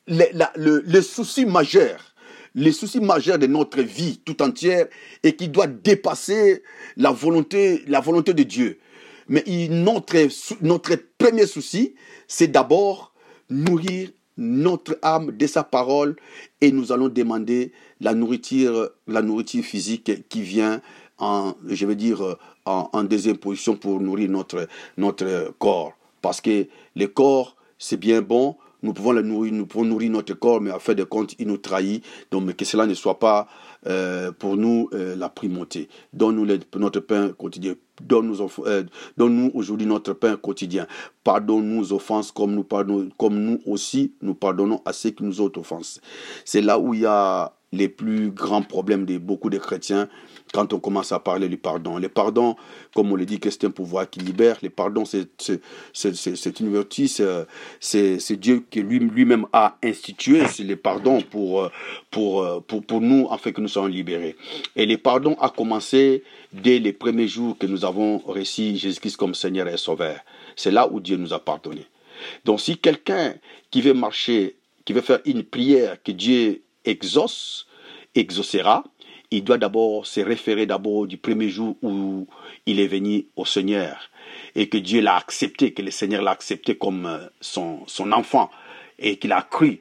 le, 0.06 0.82
le 0.86 1.02
souci 1.02 1.44
majeur 1.44 1.98
les 2.54 2.72
soucis 2.72 3.00
majeurs 3.00 3.38
de 3.38 3.46
notre 3.46 3.80
vie 3.82 4.20
tout 4.24 4.42
entière 4.42 4.86
et 5.22 5.36
qui 5.36 5.48
doit 5.48 5.66
dépasser 5.66 6.62
la 6.96 7.10
volonté, 7.10 7.82
la 7.86 8.00
volonté 8.00 8.34
de 8.34 8.42
Dieu. 8.42 8.78
Mais 9.28 9.44
notre, 9.70 10.16
notre 10.62 10.96
premier 11.18 11.46
souci, 11.46 11.94
c'est 12.26 12.48
d'abord 12.48 13.12
nourrir 13.50 14.10
notre 14.36 14.98
âme 15.02 15.32
de 15.36 15.46
sa 15.46 15.64
parole 15.64 16.16
et 16.60 16.70
nous 16.70 16.92
allons 16.92 17.08
demander 17.08 17.72
la 18.00 18.14
nourriture, 18.14 18.90
la 19.06 19.20
nourriture 19.20 19.64
physique 19.64 20.28
qui 20.28 20.42
vient 20.42 20.80
en, 21.18 21.54
je 21.66 21.84
veux 21.84 21.96
dire, 21.96 22.36
en, 22.64 22.88
en 22.92 23.02
deuxième 23.02 23.38
position 23.38 23.76
pour 23.76 24.00
nourrir 24.00 24.30
notre, 24.30 24.68
notre 24.96 25.52
corps. 25.58 25.92
Parce 26.22 26.40
que 26.40 26.66
le 26.94 27.06
corps, 27.06 27.56
c'est 27.78 27.96
bien 27.96 28.22
bon, 28.22 28.56
nous 28.82 28.92
pouvons, 28.92 29.14
nourrir, 29.14 29.52
nous 29.52 29.66
pouvons 29.66 29.84
nourrir 29.84 30.10
notre 30.10 30.34
corps, 30.34 30.60
mais 30.60 30.70
à 30.70 30.78
fait 30.78 30.94
de 30.94 31.04
compte, 31.04 31.34
il 31.38 31.48
nous 31.48 31.58
trahit. 31.58 32.04
Donc, 32.30 32.54
que 32.54 32.64
cela 32.64 32.86
ne 32.86 32.94
soit 32.94 33.18
pas 33.18 33.48
euh, 33.86 34.32
pour 34.32 34.56
nous 34.56 34.88
euh, 34.92 35.16
la 35.16 35.28
primauté. 35.28 35.88
Donne-nous 36.12 36.46
notre 36.76 37.00
pain 37.00 37.30
quotidien. 37.30 37.74
Donne-nous 38.00 38.40
euh, 38.66 38.84
donne 39.16 39.50
aujourd'hui 39.54 39.86
notre 39.86 40.12
pain 40.12 40.36
quotidien. 40.36 40.86
Pardonne-nous 41.24 41.80
nos 41.80 41.92
offenses 41.92 42.30
comme 42.32 42.54
nous, 42.54 42.64
pardonnons, 42.64 43.08
comme 43.16 43.38
nous 43.38 43.60
aussi 43.66 44.14
nous 44.22 44.34
pardonnons 44.34 44.80
à 44.84 44.92
ceux 44.92 45.10
qui 45.10 45.24
nous 45.24 45.40
ont 45.40 45.52
offensés. 45.56 46.00
C'est 46.44 46.60
là 46.60 46.78
où 46.78 46.94
il 46.94 47.00
y 47.00 47.06
a 47.06 47.52
les 47.72 47.88
plus 47.88 48.30
grands 48.30 48.62
problèmes 48.62 49.04
de 49.04 49.18
beaucoup 49.18 49.50
de 49.50 49.58
chrétiens 49.58 50.08
quand 50.52 50.72
on 50.72 50.80
commence 50.80 51.12
à 51.12 51.18
parler 51.18 51.48
du 51.48 51.56
pardon. 51.56 51.98
Le 51.98 52.08
pardon, 52.08 52.56
comme 52.94 53.12
on 53.12 53.16
le 53.16 53.26
dit, 53.26 53.38
c'est 53.42 53.64
un 53.64 53.70
pouvoir 53.70 54.08
qui 54.08 54.20
libère. 54.20 54.58
Le 54.62 54.70
pardon, 54.70 55.04
c'est 55.04 56.60
une 56.60 56.72
vertu, 56.72 57.08
c'est 57.80 58.36
Dieu 58.36 58.64
qui 58.70 58.82
lui-même 58.82 59.46
a 59.52 59.76
institué 59.82 60.42
le 60.60 60.76
pardon 60.76 61.20
pour, 61.22 61.70
pour, 62.10 62.64
pour, 62.66 62.84
pour 62.84 63.00
nous, 63.00 63.28
afin 63.30 63.52
que 63.52 63.60
nous 63.60 63.68
soyons 63.68 63.88
libérés. 63.88 64.36
Et 64.76 64.86
le 64.86 64.96
pardon 64.98 65.36
a 65.40 65.50
commencé 65.50 66.22
dès 66.52 66.78
les 66.78 66.92
premiers 66.92 67.28
jours 67.28 67.56
que 67.58 67.66
nous 67.66 67.84
avons 67.84 68.18
reçu 68.18 68.76
Jésus-Christ 68.76 69.16
comme 69.16 69.34
Seigneur 69.34 69.68
et 69.68 69.76
Sauveur. 69.76 70.18
C'est 70.56 70.70
là 70.70 70.88
où 70.90 71.00
Dieu 71.00 71.16
nous 71.16 71.32
a 71.32 71.38
pardonné. 71.38 71.86
Donc 72.44 72.60
si 72.60 72.78
quelqu'un 72.78 73.34
qui 73.70 73.80
veut 73.80 73.94
marcher, 73.94 74.56
qui 74.84 74.92
veut 74.92 75.02
faire 75.02 75.20
une 75.24 75.44
prière 75.44 76.02
que 76.02 76.12
Dieu 76.12 76.62
exauce, 76.84 77.66
exaucera, 78.14 78.84
il 79.30 79.44
doit 79.44 79.58
d'abord 79.58 80.06
se 80.06 80.20
référer 80.20 80.66
d'abord 80.66 81.06
du 81.06 81.18
premier 81.18 81.48
jour 81.48 81.76
où 81.82 82.26
il 82.66 82.80
est 82.80 82.86
venu 82.86 83.26
au 83.36 83.44
Seigneur 83.44 84.10
et 84.54 84.68
que 84.68 84.78
Dieu 84.78 85.00
l'a 85.00 85.16
accepté, 85.16 85.72
que 85.72 85.82
le 85.82 85.90
Seigneur 85.90 86.22
l'a 86.22 86.30
accepté 86.30 86.76
comme 86.76 87.06
euh, 87.06 87.26
son, 87.40 87.80
son 87.86 88.12
enfant 88.12 88.50
et 88.98 89.16
qu'il 89.16 89.32
a 89.32 89.42
cru. 89.42 89.80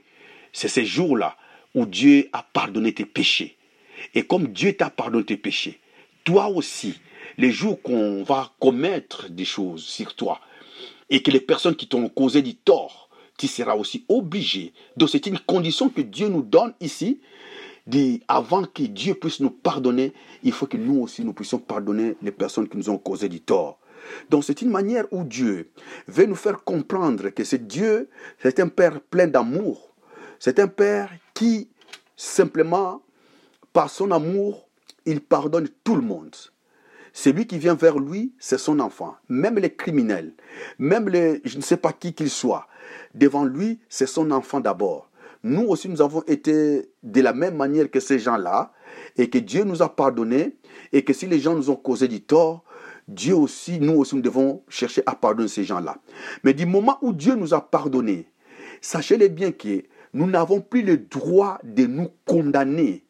C'est 0.51 0.67
ces 0.67 0.85
jours-là 0.85 1.37
où 1.75 1.85
Dieu 1.85 2.29
a 2.33 2.43
pardonné 2.43 2.93
tes 2.93 3.05
péchés. 3.05 3.57
Et 4.13 4.23
comme 4.23 4.47
Dieu 4.47 4.73
t'a 4.73 4.89
pardonné 4.89 5.25
tes 5.25 5.37
péchés, 5.37 5.79
toi 6.23 6.47
aussi, 6.47 6.95
les 7.37 7.51
jours 7.51 7.81
qu'on 7.81 8.23
va 8.23 8.51
commettre 8.59 9.29
des 9.29 9.45
choses 9.45 9.83
sur 9.83 10.15
toi 10.15 10.41
et 11.09 11.21
que 11.21 11.31
les 11.31 11.39
personnes 11.39 11.75
qui 11.75 11.87
t'ont 11.87 12.09
causé 12.09 12.41
du 12.41 12.55
tort, 12.55 13.09
tu 13.37 13.47
seras 13.47 13.75
aussi 13.75 14.03
obligé. 14.09 14.73
Donc 14.97 15.09
c'est 15.09 15.25
une 15.27 15.39
condition 15.39 15.89
que 15.89 16.01
Dieu 16.01 16.27
nous 16.27 16.41
donne 16.41 16.73
ici. 16.81 17.21
Avant 18.27 18.63
que 18.63 18.83
Dieu 18.83 19.13
puisse 19.13 19.39
nous 19.39 19.49
pardonner, 19.49 20.13
il 20.43 20.51
faut 20.51 20.67
que 20.67 20.77
nous 20.77 21.01
aussi 21.01 21.23
nous 21.23 21.33
puissions 21.33 21.59
pardonner 21.59 22.17
les 22.21 22.31
personnes 22.31 22.67
qui 22.67 22.77
nous 22.77 22.89
ont 22.89 22.97
causé 22.97 23.29
du 23.29 23.41
tort. 23.41 23.79
Donc 24.29 24.43
c'est 24.43 24.61
une 24.61 24.69
manière 24.69 25.05
où 25.11 25.23
Dieu 25.23 25.71
veut 26.07 26.25
nous 26.25 26.35
faire 26.35 26.63
comprendre 26.63 27.29
que 27.29 27.43
c'est 27.43 27.67
Dieu, 27.67 28.09
c'est 28.39 28.59
un 28.59 28.67
Père 28.67 28.99
plein 29.01 29.27
d'amour. 29.27 29.93
C'est 30.39 30.59
un 30.59 30.67
Père 30.67 31.11
qui, 31.33 31.69
simplement, 32.15 33.01
par 33.73 33.89
son 33.89 34.11
amour, 34.11 34.67
il 35.05 35.21
pardonne 35.21 35.69
tout 35.83 35.95
le 35.95 36.01
monde. 36.01 36.35
Celui 37.13 37.47
qui 37.47 37.57
vient 37.57 37.73
vers 37.73 37.97
lui, 37.97 38.33
c'est 38.37 38.59
son 38.59 38.79
enfant. 38.79 39.15
Même 39.29 39.57
les 39.57 39.73
criminels, 39.73 40.33
même 40.77 41.09
les, 41.09 41.41
je 41.45 41.57
ne 41.57 41.63
sais 41.63 41.77
pas 41.77 41.93
qui 41.93 42.13
qu'ils 42.13 42.29
soient, 42.29 42.67
devant 43.15 43.45
lui, 43.45 43.79
c'est 43.89 44.05
son 44.05 44.29
enfant 44.31 44.59
d'abord. 44.59 45.09
Nous 45.43 45.63
aussi, 45.67 45.89
nous 45.89 46.01
avons 46.01 46.21
été 46.23 46.89
de 47.03 47.21
la 47.21 47.33
même 47.33 47.55
manière 47.55 47.89
que 47.89 47.99
ces 47.99 48.19
gens-là, 48.19 48.71
et 49.17 49.29
que 49.29 49.37
Dieu 49.37 49.63
nous 49.63 49.81
a 49.81 49.95
pardonné, 49.95 50.57
et 50.91 51.03
que 51.03 51.13
si 51.13 51.27
les 51.27 51.39
gens 51.39 51.55
nous 51.55 51.69
ont 51.69 51.75
causé 51.75 52.07
du 52.07 52.21
tort, 52.21 52.63
Dieu 53.07 53.35
aussi, 53.35 53.79
nous 53.79 53.93
aussi, 53.93 54.15
nous 54.15 54.21
devons 54.21 54.63
chercher 54.67 55.01
à 55.05 55.15
pardonner 55.15 55.47
ces 55.47 55.63
gens-là. 55.63 55.97
Mais 56.43 56.53
du 56.53 56.65
moment 56.65 56.97
où 57.01 57.13
Dieu 57.13 57.35
nous 57.35 57.53
a 57.53 57.61
pardonné, 57.61 58.27
sachez-le 58.81 59.27
bien 59.29 59.51
que 59.51 59.83
nous 60.13 60.27
n'avons 60.27 60.61
plus 60.61 60.81
le 60.81 60.97
droit 60.97 61.59
de 61.63 61.85
nous 61.85 62.09
condamner 62.25 63.06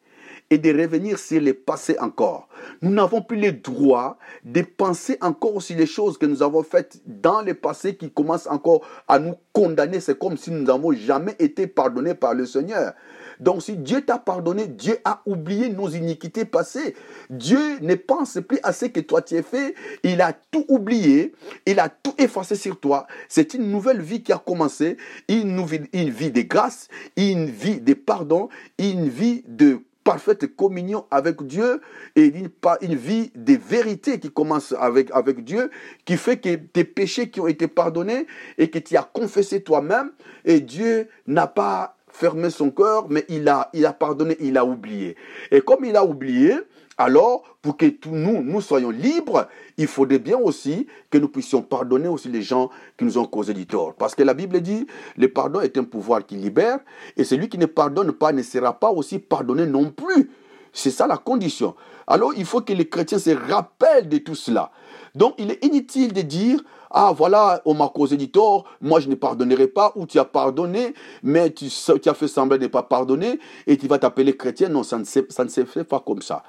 et 0.50 0.58
de 0.58 0.70
revenir 0.70 1.18
sur 1.18 1.40
le 1.40 1.54
passé 1.54 1.96
encore. 1.98 2.48
Nous 2.80 2.90
n'avons 2.90 3.22
plus 3.22 3.38
le 3.38 3.52
droit 3.52 4.18
de 4.44 4.62
penser 4.62 5.18
encore 5.20 5.60
sur 5.62 5.76
les 5.76 5.86
choses 5.86 6.18
que 6.18 6.26
nous 6.26 6.42
avons 6.42 6.62
faites 6.62 7.00
dans 7.06 7.42
le 7.42 7.54
passé 7.54 7.96
qui 7.96 8.10
commencent 8.10 8.46
encore 8.46 8.80
à 9.06 9.18
nous 9.18 9.34
condamner. 9.52 10.00
C'est 10.00 10.18
comme 10.18 10.36
si 10.36 10.50
nous 10.50 10.62
n'avons 10.62 10.92
jamais 10.92 11.36
été 11.38 11.66
pardonnés 11.66 12.14
par 12.14 12.34
le 12.34 12.46
Seigneur. 12.46 12.94
Donc 13.40 13.62
si 13.62 13.76
Dieu 13.76 14.02
t'a 14.02 14.18
pardonné, 14.18 14.66
Dieu 14.66 14.98
a 15.04 15.22
oublié 15.26 15.68
nos 15.68 15.88
iniquités 15.88 16.44
passées. 16.44 16.94
Dieu 17.30 17.78
ne 17.80 17.94
pense 17.94 18.38
plus 18.46 18.58
à 18.62 18.72
ce 18.72 18.86
que 18.86 19.00
toi 19.00 19.22
tu 19.22 19.36
as 19.36 19.42
fait. 19.42 19.74
Il 20.02 20.20
a 20.20 20.32
tout 20.32 20.64
oublié. 20.68 21.32
Il 21.66 21.78
a 21.78 21.88
tout 21.88 22.14
effacé 22.18 22.56
sur 22.56 22.80
toi. 22.80 23.06
C'est 23.28 23.54
une 23.54 23.70
nouvelle 23.70 24.00
vie 24.00 24.22
qui 24.22 24.32
a 24.32 24.38
commencé. 24.38 24.96
Une, 25.28 25.64
une 25.92 26.10
vie 26.10 26.30
de 26.30 26.42
grâce, 26.42 26.88
une 27.16 27.46
vie 27.46 27.80
de 27.80 27.94
pardon, 27.94 28.48
une 28.78 29.08
vie 29.08 29.44
de 29.46 29.80
parfaite 30.08 30.56
communion 30.56 31.04
avec 31.10 31.42
Dieu 31.42 31.82
et 32.16 32.24
une, 32.24 32.48
une 32.80 32.94
vie 32.94 33.30
de 33.34 33.58
vérité 33.58 34.18
qui 34.18 34.30
commence 34.30 34.74
avec, 34.80 35.10
avec 35.12 35.44
Dieu, 35.44 35.70
qui 36.06 36.16
fait 36.16 36.38
que 36.38 36.54
tes 36.54 36.84
péchés 36.84 37.28
qui 37.28 37.42
ont 37.42 37.46
été 37.46 37.68
pardonnés 37.68 38.26
et 38.56 38.70
que 38.70 38.78
tu 38.78 38.96
as 38.96 39.02
confessé 39.02 39.60
toi-même, 39.62 40.12
et 40.46 40.60
Dieu 40.60 41.08
n'a 41.26 41.46
pas 41.46 41.98
fermé 42.10 42.48
son 42.48 42.70
cœur, 42.70 43.10
mais 43.10 43.26
il 43.28 43.46
a, 43.50 43.68
il 43.74 43.84
a 43.84 43.92
pardonné, 43.92 44.38
il 44.40 44.56
a 44.56 44.64
oublié. 44.64 45.14
Et 45.50 45.60
comme 45.60 45.84
il 45.84 45.94
a 45.94 46.06
oublié, 46.06 46.54
alors, 47.00 47.44
pour 47.62 47.76
que 47.76 47.86
nous, 48.08 48.60
soyons 48.60 48.90
libres, 48.90 49.46
il 49.76 49.86
faudrait 49.86 50.18
bien 50.18 50.36
aussi 50.36 50.88
que 51.10 51.18
nous 51.18 51.28
puissions 51.28 51.62
pardonner 51.62 52.08
aussi 52.08 52.28
les 52.28 52.42
gens 52.42 52.70
qui 52.98 53.04
nous 53.04 53.18
ont 53.18 53.24
causé 53.24 53.54
du 53.54 53.66
tort. 53.68 53.94
Parce 53.94 54.16
que 54.16 54.24
la 54.24 54.34
Bible 54.34 54.60
dit, 54.60 54.84
le 55.16 55.28
pardon 55.28 55.60
est 55.60 55.78
un 55.78 55.84
pouvoir 55.84 56.26
qui 56.26 56.34
libère, 56.34 56.80
et 57.16 57.22
celui 57.22 57.48
qui 57.48 57.56
ne 57.56 57.66
pardonne 57.66 58.10
pas 58.10 58.32
ne 58.32 58.42
sera 58.42 58.72
pas 58.72 58.90
aussi 58.90 59.20
pardonné 59.20 59.64
non 59.64 59.92
plus. 59.92 60.32
C'est 60.72 60.90
ça 60.90 61.06
la 61.06 61.18
condition. 61.18 61.76
Alors, 62.08 62.32
il 62.36 62.44
faut 62.44 62.62
que 62.62 62.72
les 62.72 62.88
chrétiens 62.88 63.20
se 63.20 63.30
rappellent 63.30 64.08
de 64.08 64.18
tout 64.18 64.34
cela. 64.34 64.72
Donc, 65.14 65.34
il 65.38 65.52
est 65.52 65.64
inutile 65.64 66.12
de 66.12 66.22
dire, 66.22 66.60
ah 66.90 67.12
voilà, 67.16 67.62
on 67.64 67.74
m'a 67.74 67.88
causé 67.88 68.16
du 68.16 68.30
tort, 68.30 68.64
moi 68.80 68.98
je 68.98 69.08
ne 69.08 69.14
pardonnerai 69.14 69.68
pas, 69.68 69.92
ou 69.94 70.04
tu 70.06 70.18
as 70.18 70.24
pardonné, 70.24 70.94
mais 71.22 71.50
tu, 71.52 71.66
as 72.06 72.14
fait 72.14 72.28
semblant 72.28 72.56
de 72.56 72.62
ne 72.62 72.68
pas 72.68 72.82
pardonner, 72.82 73.38
et 73.68 73.76
tu 73.76 73.86
vas 73.86 73.98
t'appeler 73.98 74.36
chrétien. 74.36 74.68
Non, 74.68 74.82
ça 74.82 74.98
ça 75.04 75.44
ne 75.44 75.48
se 75.48 75.64
fait 75.64 75.84
pas 75.84 76.00
comme 76.00 76.22
ça. 76.22 76.42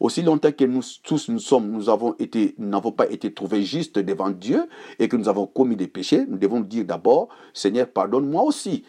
Aussi 0.00 0.22
longtemps 0.22 0.52
que 0.52 0.64
nous 0.64 0.82
tous 1.02 1.28
nous 1.28 1.40
sommes, 1.40 1.70
nous 1.70 1.88
avons 1.88 2.14
été, 2.18 2.54
n'avons 2.58 2.92
pas 2.92 3.10
été 3.10 3.32
trouvés 3.32 3.62
justes 3.62 3.98
devant 3.98 4.30
Dieu 4.30 4.68
et 4.98 5.08
que 5.08 5.16
nous 5.16 5.28
avons 5.28 5.46
commis 5.46 5.76
des 5.76 5.88
péchés, 5.88 6.24
nous 6.28 6.38
devons 6.38 6.60
dire 6.60 6.84
d'abord, 6.84 7.28
Seigneur, 7.52 7.88
pardonne-moi 7.88 8.42
aussi. 8.42 8.84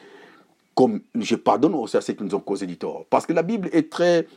Comme 0.76 1.02
je 1.16 1.36
pardonne 1.36 1.76
aussi 1.76 1.98
à 1.98 2.02
ceux 2.02 2.14
qui 2.14 2.24
nous 2.24 2.36
ont 2.36 2.40
causé 2.40 2.66
du 2.66 2.78
tort. 2.78 3.06
Parce 3.10 3.26
que 3.26 3.34
la 3.34 3.44
Bible 3.44 3.70
est 3.74 3.92
très, 3.92 4.28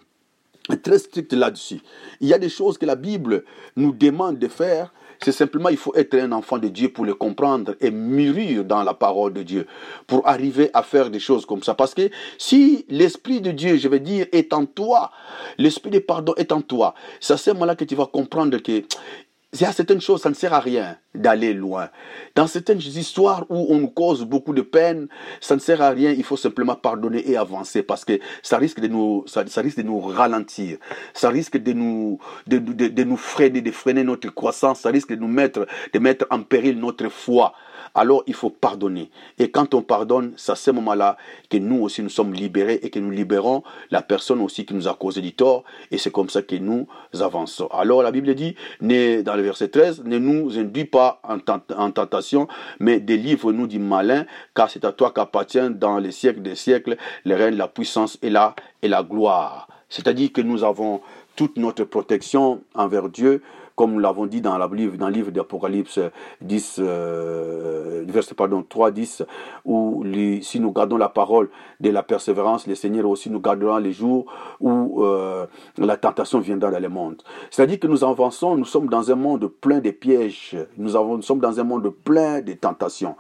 très 0.83 0.99
stricte 0.99 1.35
là-dessus. 1.35 1.83
Il 2.21 2.29
y 2.29 2.35
a 2.35 2.39
des 2.39 2.49
choses 2.49 2.79
que 2.79 2.87
la 2.87 2.97
Bible 2.97 3.45
nous 3.77 3.93
demande 3.93 4.39
de 4.39 4.49
faire 4.49 4.93
c'est 5.25 5.33
simplement, 5.33 5.69
il 5.69 5.77
faut 5.77 5.95
être 5.95 6.15
un 6.15 6.33
enfant 6.33 6.59
de 6.59 6.69
Dieu 6.69 6.89
pour 6.89 7.05
le 7.05 7.15
comprendre 7.15 7.75
et 7.81 7.91
mûrir 7.91 8.65
dans 8.65 8.83
la 8.83 8.95
parole 8.95 9.33
de 9.33 9.43
Dieu, 9.43 9.67
pour 10.07 10.27
arriver 10.27 10.71
à 10.75 10.83
faire 10.83 11.11
des 11.11 11.21
choses 11.21 11.47
comme 11.47 11.63
ça. 11.63 11.75
Parce 11.75 11.95
que 11.95 12.11
si 12.39 12.85
l'Esprit 12.89 13.41
de 13.41 13.51
Dieu, 13.51 13.77
je 13.77 13.89
vais 13.89 14.01
dire, 14.01 14.27
est 14.33 14.53
en 14.53 14.67
toi, 14.67 15.11
l'Esprit 15.59 15.91
de 15.91 15.99
pardon 15.99 16.35
est 16.37 16.53
en 16.53 16.61
toi, 16.61 16.95
c'est 17.21 17.35
à 17.35 17.37
ce 17.37 17.51
moment-là 17.51 17.77
que 17.77 17.85
tu 17.85 17.95
vas 17.95 18.07
comprendre 18.07 18.59
que 18.59 18.83
il 19.55 19.61
y 19.61 19.65
a 19.67 19.73
certaines 19.73 20.01
choses, 20.01 20.23
ça 20.23 20.31
ne 20.31 20.35
sert 20.35 20.55
à 20.55 20.61
rien 20.61 20.97
d'aller 21.15 21.53
loin. 21.53 21.91
Dans 22.35 22.47
certaines 22.47 22.79
histoires 22.79 23.45
où 23.51 23.67
on 23.69 23.81
nous 23.81 23.91
cause 23.91 24.25
beaucoup 24.25 24.55
de 24.55 24.63
peine, 24.63 25.09
ça 25.43 25.55
ne 25.55 25.61
sert 25.61 25.83
à 25.83 25.91
rien. 25.91 26.11
Il 26.13 26.25
faut 26.25 26.39
simplement 26.39 26.75
pardonner 26.75 27.29
et 27.31 27.37
avancer 27.37 27.83
parce 27.83 28.07
que 28.07 28.19
ça 28.43 28.57
risque 28.57 28.81
de 28.81 28.89
nous, 28.89 29.25
ça, 29.27 29.45
risque 29.61 29.77
de 29.77 29.83
nous 29.83 30.01
ralentir. 30.01 30.79
Ça 31.13 31.29
risque 31.29 31.59
de 31.59 31.75
nous, 31.75 32.19
de, 32.47 33.05
nous 33.05 33.17
freiner, 33.19 33.61
de 33.61 33.71
freiner 33.71 34.05
notre 34.05 34.31
croissance. 34.31 34.81
Ça 34.81 34.89
risque 34.89 35.11
de 35.11 35.17
nous 35.17 35.29
mettre, 35.29 35.67
de 35.93 35.99
mettre 35.99 36.27
en 36.31 36.43
péril 36.43 36.79
notre 36.79 37.11
foi 37.11 37.53
alors 37.95 38.23
il 38.27 38.35
faut 38.35 38.51
pardonner. 38.51 39.11
Et 39.39 39.51
quand 39.51 39.75
on 39.75 39.83
pardonne, 39.83 40.33
c'est 40.37 40.53
à 40.53 40.57
ce 40.57 40.71
moment-là 40.71 41.17
que 41.51 41.57
nous 41.59 41.83
aussi 41.83 42.03
nous 42.03 42.09
sommes 42.09 42.33
libérés 42.33 42.81
et 42.83 42.91
que 42.91 42.99
nous 42.99 43.11
libérons 43.11 43.63
la 43.91 44.03
personne 44.03 44.41
aussi 44.41 44.65
qui 44.65 44.75
nous 44.75 44.89
a 44.89 44.95
causé 44.95 45.21
du 45.21 45.35
tort. 45.35 45.65
Et 45.91 45.99
c'est 45.99 46.11
comme 46.11 46.31
ça 46.31 46.43
que 46.43 46.57
nous 46.57 46.87
avançons. 47.21 47.67
Alors 47.69 48.03
la 48.03 48.11
Bible 48.11 48.35
dit, 48.35 48.55
dans 48.81 49.37
le 49.37 49.42
verset 49.43 49.69
13, 49.69 50.05
ne 50.05 50.19
nous 50.19 50.59
induis 50.59 50.85
pas 50.85 51.21
en, 51.25 51.91
tentation, 51.91 52.49
mais 52.81 53.01
délivre-nous 53.01 53.67
du 53.67 53.79
malin, 53.79 54.27
car 54.55 54.71
c'est 54.71 54.85
à 54.85 54.93
toi 54.93 55.13
qu'appartient 55.15 55.71
dans 55.71 55.99
les 55.99 56.13
siècles 56.13 56.43
des 56.43 56.55
siècles 56.55 56.97
le 57.25 57.35
règne, 57.35 57.57
la 57.57 57.69
puissance 57.69 58.19
et 58.23 58.31
la, 58.31 58.55
et 58.83 58.89
la 58.89 59.03
gloire. 59.03 59.69
C'est-à-dire 59.89 60.33
que 60.33 60.41
nous 60.41 60.65
avons 60.65 61.01
toute 61.37 61.57
notre 61.57 61.85
protection 61.85 62.63
envers 62.75 63.09
Dieu 63.09 63.43
comme 63.77 63.93
nous 63.93 63.99
l'avons 63.99 64.27
dit 64.27 64.41
dans, 64.41 64.59
la, 64.59 64.69
dans 64.69 65.09
le 65.09 65.13
livre 65.13 65.31
d'Apocalypse 65.31 65.99
10, 66.41 66.77
euh, 66.81 68.05
verset 68.07 68.35
pardon, 68.35 68.65
3, 68.69 68.91
10, 68.91 69.23
où 69.65 70.05
si 70.43 70.61
nous 70.61 70.73
gardons 70.73 70.97
la 70.97 71.09
parole 71.09 71.51
de 71.81 71.91
la 71.91 72.03
persévérance, 72.03 72.67
le 72.67 72.75
Seigneur 72.75 73.09
aussi 73.09 73.31
nous 73.31 73.41
gardera 73.41 73.81
les 73.81 73.93
jours 73.93 74.27
où 74.61 75.05
euh, 75.05 75.47
la 75.79 75.97
tentation 75.97 76.41
viendra 76.41 76.71
dans 76.71 76.81
le 76.81 76.89
monde. 76.89 77.23
C'est-à-dire 77.51 77.79
que 77.79 77.87
nous 77.87 78.05
avançons, 78.05 78.57
nous 78.57 78.65
sommes 78.65 78.89
dans 78.89 79.11
un 79.11 79.15
monde 79.15 79.47
plein 79.47 79.81
de 79.81 79.91
pièges, 79.91 80.57
nous, 80.77 80.91
sommes 81.23 81.41
dans 81.41 81.61
un 81.61 81.65
monde 81.65 81.89
plein 82.05 82.41
de 82.41 82.53
tentations, 82.53 83.17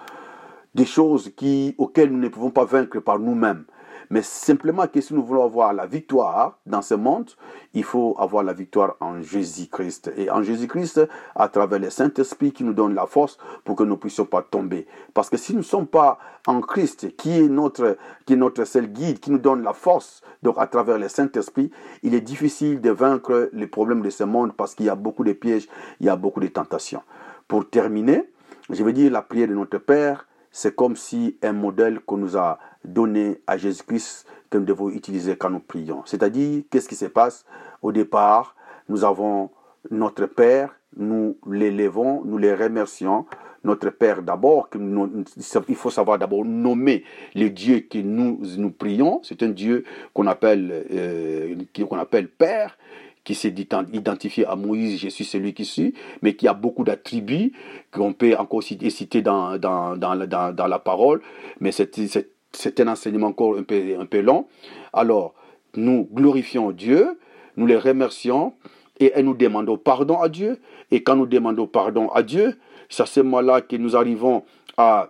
des 0.75 0.87
choses 0.87 1.31
auxquelles 1.79 2.11
nous 2.11 2.19
ne 2.19 2.29
pouvons 2.29 2.51
pas 2.51 2.65
vaincre 2.65 3.01
par 3.01 3.19
nous-mêmes. 3.19 3.65
Mais 4.12 4.20
simplement 4.20 4.87
que 4.88 5.01
si 5.01 5.14
nous 5.14 5.25
voulons 5.25 5.42
avoir 5.42 5.72
la 5.72 5.87
victoire 5.87 6.59
dans 6.66 6.83
ce 6.83 6.92
monde, 6.92 7.31
il 7.72 7.83
faut 7.83 8.14
avoir 8.18 8.44
la 8.44 8.53
victoire 8.53 8.94
en 9.01 9.22
Jésus-Christ. 9.22 10.12
Et 10.18 10.31
en 10.31 10.42
Jésus-Christ, 10.42 11.01
à 11.35 11.48
travers 11.48 11.79
le 11.79 11.88
Saint-Esprit 11.88 12.53
qui 12.53 12.62
nous 12.62 12.75
donne 12.75 12.94
la 12.94 13.07
force 13.07 13.38
pour 13.64 13.75
que 13.75 13.85
nous 13.85 13.92
ne 13.92 13.96
puissions 13.96 14.27
pas 14.27 14.42
tomber. 14.42 14.87
Parce 15.14 15.31
que 15.31 15.38
si 15.38 15.53
nous 15.53 15.61
ne 15.61 15.64
sommes 15.64 15.87
pas 15.87 16.18
en 16.46 16.61
Christ, 16.61 17.16
qui 17.16 17.38
est 17.38 17.48
notre, 17.48 17.96
qui 18.27 18.35
est 18.35 18.37
notre 18.37 18.64
seul 18.66 18.88
guide, 18.88 19.18
qui 19.18 19.31
nous 19.31 19.38
donne 19.38 19.62
la 19.62 19.72
force, 19.72 20.20
donc 20.42 20.57
à 20.59 20.66
travers 20.66 20.98
le 20.98 21.09
Saint-Esprit, 21.09 21.70
il 22.03 22.14
est 22.14 22.20
difficile 22.20 22.83
de 22.83 22.90
vaincre 22.90 23.48
les 23.55 23.66
problèmes 23.66 24.03
de 24.03 24.11
ce 24.11 24.25
monde 24.25 24.53
parce 24.55 24.75
qu'il 24.75 24.85
y 24.85 24.90
a 24.90 24.94
beaucoup 24.94 25.25
de 25.25 25.33
pièges, 25.33 25.68
il 26.01 26.07
y 26.07 26.11
a 26.11 26.16
beaucoup 26.16 26.40
de 26.40 26.48
tentations. 26.48 27.03
Pour 27.48 27.70
terminer, 27.70 28.31
je 28.68 28.85
vais 28.85 28.92
dire 28.92 29.11
la 29.11 29.22
prière 29.22 29.48
de 29.48 29.55
notre 29.55 29.79
Père, 29.79 30.27
c'est 30.51 30.77
comme 30.77 30.96
si 30.96 31.38
un 31.42 31.55
modèle 31.55 32.01
qu'on 32.01 32.18
nous 32.18 32.37
a 32.37 32.59
donné 32.85 33.40
à 33.47 33.57
Jésus-Christ 33.57 34.27
que 34.51 34.59
nous 34.59 34.64
devons 34.64 34.90
utiliser 34.90 35.37
quand 35.37 35.51
nous 35.51 35.61
prions. 35.61 36.03
C'est-à-dire, 36.05 36.62
qu'est-ce 36.71 36.88
qui 36.88 36.97
se 36.97 37.07
passe? 37.07 37.45
Au 37.81 37.92
départ, 37.92 38.55
nous 38.88 39.05
avons 39.05 39.51
notre 39.90 40.27
Père, 40.27 40.75
nous 40.97 41.37
l'élevons, 41.49 42.23
nous 42.25 42.38
les 42.38 42.55
remercions. 42.55 43.27
Notre 43.64 43.90
Père 43.90 44.23
d'abord, 44.23 44.68
il 44.75 45.77
faut 45.77 45.90
savoir 45.90 46.18
d'abord 46.18 46.45
nommer 46.45 47.05
le 47.37 47.49
Dieu 47.49 47.81
que 47.81 47.99
nous, 47.99 48.40
nous 48.59 48.71
prions. 48.73 49.21
C'est 49.23 49.42
un 49.45 49.51
Dieu 49.51 49.85
qu'on 50.14 50.27
appelle, 50.27 50.85
euh, 50.90 51.55
qu'on 51.88 51.99
appelle 51.99 52.29
Père 52.29 52.77
qui 53.25 53.35
s'est 53.35 53.55
identifié 53.92 54.45
à 54.47 54.57
Moïse, 54.57 55.01
je 55.01 55.09
suis 55.09 55.25
celui 55.25 55.55
qui 55.55 55.64
suis, 55.64 55.95
mais 56.23 56.35
qui 56.35 56.49
a 56.49 56.55
beaucoup 56.55 56.83
d'attributs 56.83 57.53
qu'on 57.92 58.12
peut 58.12 58.35
encore 58.37 58.62
citer 58.62 59.23
dans, 59.23 59.59
dans, 59.59 59.97
dans, 59.97 60.16
dans, 60.53 60.66
la 60.66 60.79
parole, 60.81 61.23
mais 61.61 61.71
c'est 62.53 62.81
un 62.81 62.88
enseignement 62.88 63.29
encore 63.29 63.57
un 63.57 63.62
peu, 63.62 63.97
un 63.99 64.07
peu 64.07 64.21
long. 64.21 64.47
Alors, 64.93 65.35
nous 65.75 66.09
glorifions 66.12 66.71
Dieu, 66.71 67.19
nous 67.57 67.67
les 67.67 67.77
remercions 67.77 68.55
et 69.01 69.23
nous 69.23 69.35
demandons 69.35 69.79
pardon 69.79 70.21
à 70.21 70.29
Dieu. 70.29 70.59
Et 70.91 71.03
quand 71.03 71.17
nous 71.17 71.27
demandons 71.27 71.67
pardon 71.67 72.09
à 72.11 72.23
Dieu, 72.23 72.59
c'est 72.88 73.03
à 73.03 73.07
ce 73.07 73.21
moment-là 73.21 73.61
que 73.62 73.77
nous 73.77 73.97
arrivons 73.97 74.45
à 74.77 75.09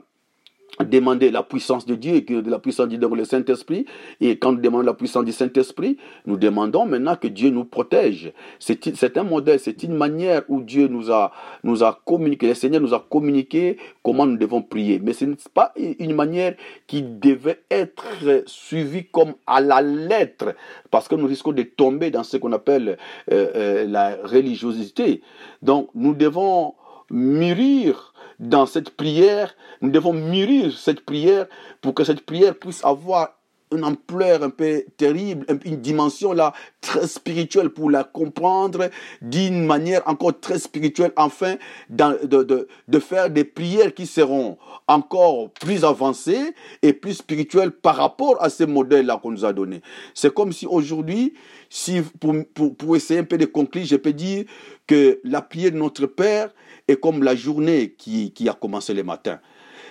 demander 0.84 1.30
la 1.30 1.42
puissance 1.42 1.86
de 1.86 1.94
Dieu, 1.94 2.20
de 2.20 2.50
la 2.50 2.58
puissance 2.58 2.88
de 2.88 3.24
Saint-Esprit. 3.24 3.86
Et 4.20 4.38
quand 4.38 4.52
nous 4.52 4.60
demandons 4.60 4.86
la 4.86 4.94
puissance 4.94 5.24
du 5.24 5.32
Saint-Esprit, 5.32 5.96
nous 6.26 6.36
demandons 6.36 6.86
maintenant 6.86 7.16
que 7.16 7.28
Dieu 7.28 7.50
nous 7.50 7.64
protège. 7.64 8.32
C'est 8.58 9.16
un 9.16 9.22
modèle, 9.22 9.60
c'est 9.60 9.82
une 9.82 9.94
manière 9.94 10.42
où 10.48 10.60
Dieu 10.60 10.88
nous 10.88 11.10
a, 11.10 11.32
nous 11.64 11.82
a 11.82 12.00
communiqué, 12.04 12.48
le 12.48 12.54
Seigneur 12.54 12.80
nous 12.80 12.94
a 12.94 13.00
communiqué 13.00 13.76
comment 14.02 14.26
nous 14.26 14.36
devons 14.36 14.62
prier. 14.62 15.00
Mais 15.02 15.12
ce 15.12 15.24
n'est 15.24 15.36
pas 15.54 15.72
une 15.76 16.14
manière 16.14 16.54
qui 16.86 17.02
devait 17.02 17.62
être 17.70 18.04
suivie 18.46 19.06
comme 19.10 19.34
à 19.46 19.60
la 19.60 19.82
lettre, 19.82 20.54
parce 20.90 21.08
que 21.08 21.14
nous 21.14 21.26
risquons 21.26 21.52
de 21.52 21.62
tomber 21.62 22.10
dans 22.10 22.22
ce 22.22 22.36
qu'on 22.36 22.52
appelle 22.52 22.98
euh, 23.30 23.50
euh, 23.54 23.86
la 23.86 24.16
religiosité. 24.24 25.22
Donc 25.62 25.88
nous 25.94 26.14
devons 26.14 26.74
mûrir 27.10 28.11
dans 28.42 28.66
cette 28.66 28.90
prière, 28.90 29.54
nous 29.80 29.90
devons 29.90 30.12
mûrir 30.12 30.76
cette 30.76 31.06
prière 31.06 31.46
pour 31.80 31.94
que 31.94 32.02
cette 32.02 32.26
prière 32.26 32.58
puisse 32.58 32.84
avoir 32.84 33.38
une 33.72 33.84
ampleur 33.84 34.42
un 34.42 34.50
peu 34.50 34.84
terrible, 34.96 35.46
une 35.64 35.76
dimension 35.76 36.32
là 36.32 36.52
très 36.80 37.06
spirituelle 37.06 37.70
pour 37.70 37.90
la 37.90 38.04
comprendre 38.04 38.90
d'une 39.20 39.64
manière 39.64 40.02
encore 40.06 40.38
très 40.40 40.58
spirituelle, 40.58 41.12
enfin 41.16 41.56
de, 41.88 42.26
de, 42.26 42.68
de 42.88 42.98
faire 42.98 43.30
des 43.30 43.44
prières 43.44 43.94
qui 43.94 44.06
seront 44.06 44.58
encore 44.86 45.50
plus 45.50 45.84
avancées 45.84 46.54
et 46.82 46.92
plus 46.92 47.14
spirituelles 47.14 47.70
par 47.70 47.96
rapport 47.96 48.42
à 48.42 48.50
ces 48.50 48.66
modèles-là 48.66 49.18
qu'on 49.22 49.30
nous 49.30 49.44
a 49.44 49.52
donnés. 49.52 49.82
C'est 50.14 50.32
comme 50.32 50.52
si 50.52 50.66
aujourd'hui, 50.66 51.34
si 51.70 52.02
pour, 52.20 52.34
pour, 52.54 52.76
pour 52.76 52.96
essayer 52.96 53.20
un 53.20 53.24
peu 53.24 53.38
de 53.38 53.46
conclure, 53.46 53.84
je 53.84 53.96
peux 53.96 54.12
dire 54.12 54.44
que 54.86 55.20
la 55.24 55.42
prière 55.42 55.72
de 55.72 55.78
notre 55.78 56.06
Père 56.06 56.50
est 56.88 56.96
comme 56.96 57.22
la 57.22 57.34
journée 57.34 57.94
qui, 57.96 58.32
qui 58.32 58.48
a 58.48 58.52
commencé 58.52 58.92
le 58.92 59.04
matin. 59.04 59.40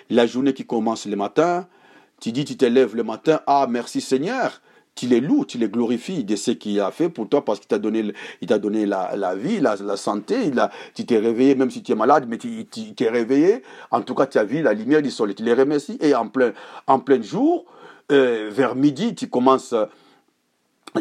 La 0.10 0.28
journée 0.28 0.54
qui 0.54 0.65
commence 0.65 1.06
le 1.06 1.15
matin, 1.15 1.67
tu 2.22 2.32
dis, 2.32 2.46
tu 2.46 2.56
te 2.56 2.66
lèves 2.66 2.96
le 2.96 3.04
matin, 3.04 3.42
ah 3.48 3.66
merci 3.68 4.00
Seigneur, 4.00 4.62
tu 4.94 5.08
les 5.08 5.20
loues, 5.20 5.44
tu 5.44 5.58
les 5.58 5.68
glorifies 5.68 6.24
de 6.24 6.36
ce 6.36 6.52
qu'il 6.52 6.80
a 6.80 6.92
fait 6.92 7.10
pour 7.10 7.28
toi 7.28 7.44
parce 7.44 7.60
qu'il 7.60 7.68
t'a 7.68 7.80
donné, 7.80 8.04
la, 8.04 9.36
vie, 9.36 9.60
la, 9.60 9.98
santé, 9.98 10.46
il 10.46 10.60
a, 10.60 10.70
tu 10.94 11.06
t'es 11.06 11.18
réveillé 11.18 11.56
même 11.56 11.72
si 11.72 11.82
tu 11.82 11.92
es 11.92 11.96
malade, 11.96 12.26
mais 12.30 12.38
tu 12.38 12.66
t'es 12.66 13.10
réveillé, 13.10 13.64
en 13.90 14.02
tout 14.02 14.14
cas 14.14 14.28
tu 14.28 14.38
as 14.38 14.44
vu 14.44 14.62
la 14.62 14.74
lumière 14.74 15.02
du 15.02 15.10
soleil, 15.10 15.34
tu 15.34 15.44
les 15.44 15.56
remercies 15.56 15.98
et 16.00 16.14
en 16.14 16.28
plein, 16.28 16.54
en 16.86 17.00
plein 17.00 17.22
jour, 17.22 17.66
euh, 18.12 18.50
vers 18.52 18.76
midi, 18.76 19.16
tu 19.16 19.28
commences, 19.28 19.74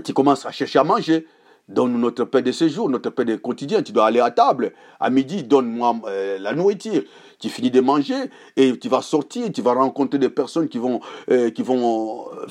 tu 0.02 0.14
commences 0.14 0.46
à 0.46 0.52
chercher 0.52 0.78
à 0.78 0.84
manger. 0.84 1.26
Donne 1.70 1.96
notre 2.00 2.24
pain 2.24 2.42
de 2.42 2.50
séjour, 2.50 2.90
notre 2.90 3.10
pain 3.10 3.24
de 3.24 3.36
quotidien. 3.36 3.80
Tu 3.80 3.92
dois 3.92 4.06
aller 4.06 4.18
à 4.18 4.32
table. 4.32 4.72
À 4.98 5.08
midi, 5.08 5.44
donne-moi 5.44 6.00
euh, 6.06 6.36
la 6.40 6.52
nourriture. 6.52 7.02
Tu 7.38 7.48
finis 7.48 7.70
de 7.70 7.80
manger 7.80 8.28
et 8.56 8.76
tu 8.76 8.88
vas 8.88 9.02
sortir. 9.02 9.52
Tu 9.52 9.62
vas 9.62 9.74
rencontrer 9.74 10.18
des 10.18 10.30
personnes 10.30 10.68
qui 10.68 10.78
vont, 10.78 10.98
euh, 11.30 11.48
vont 11.58 12.26
euh, 12.32 12.46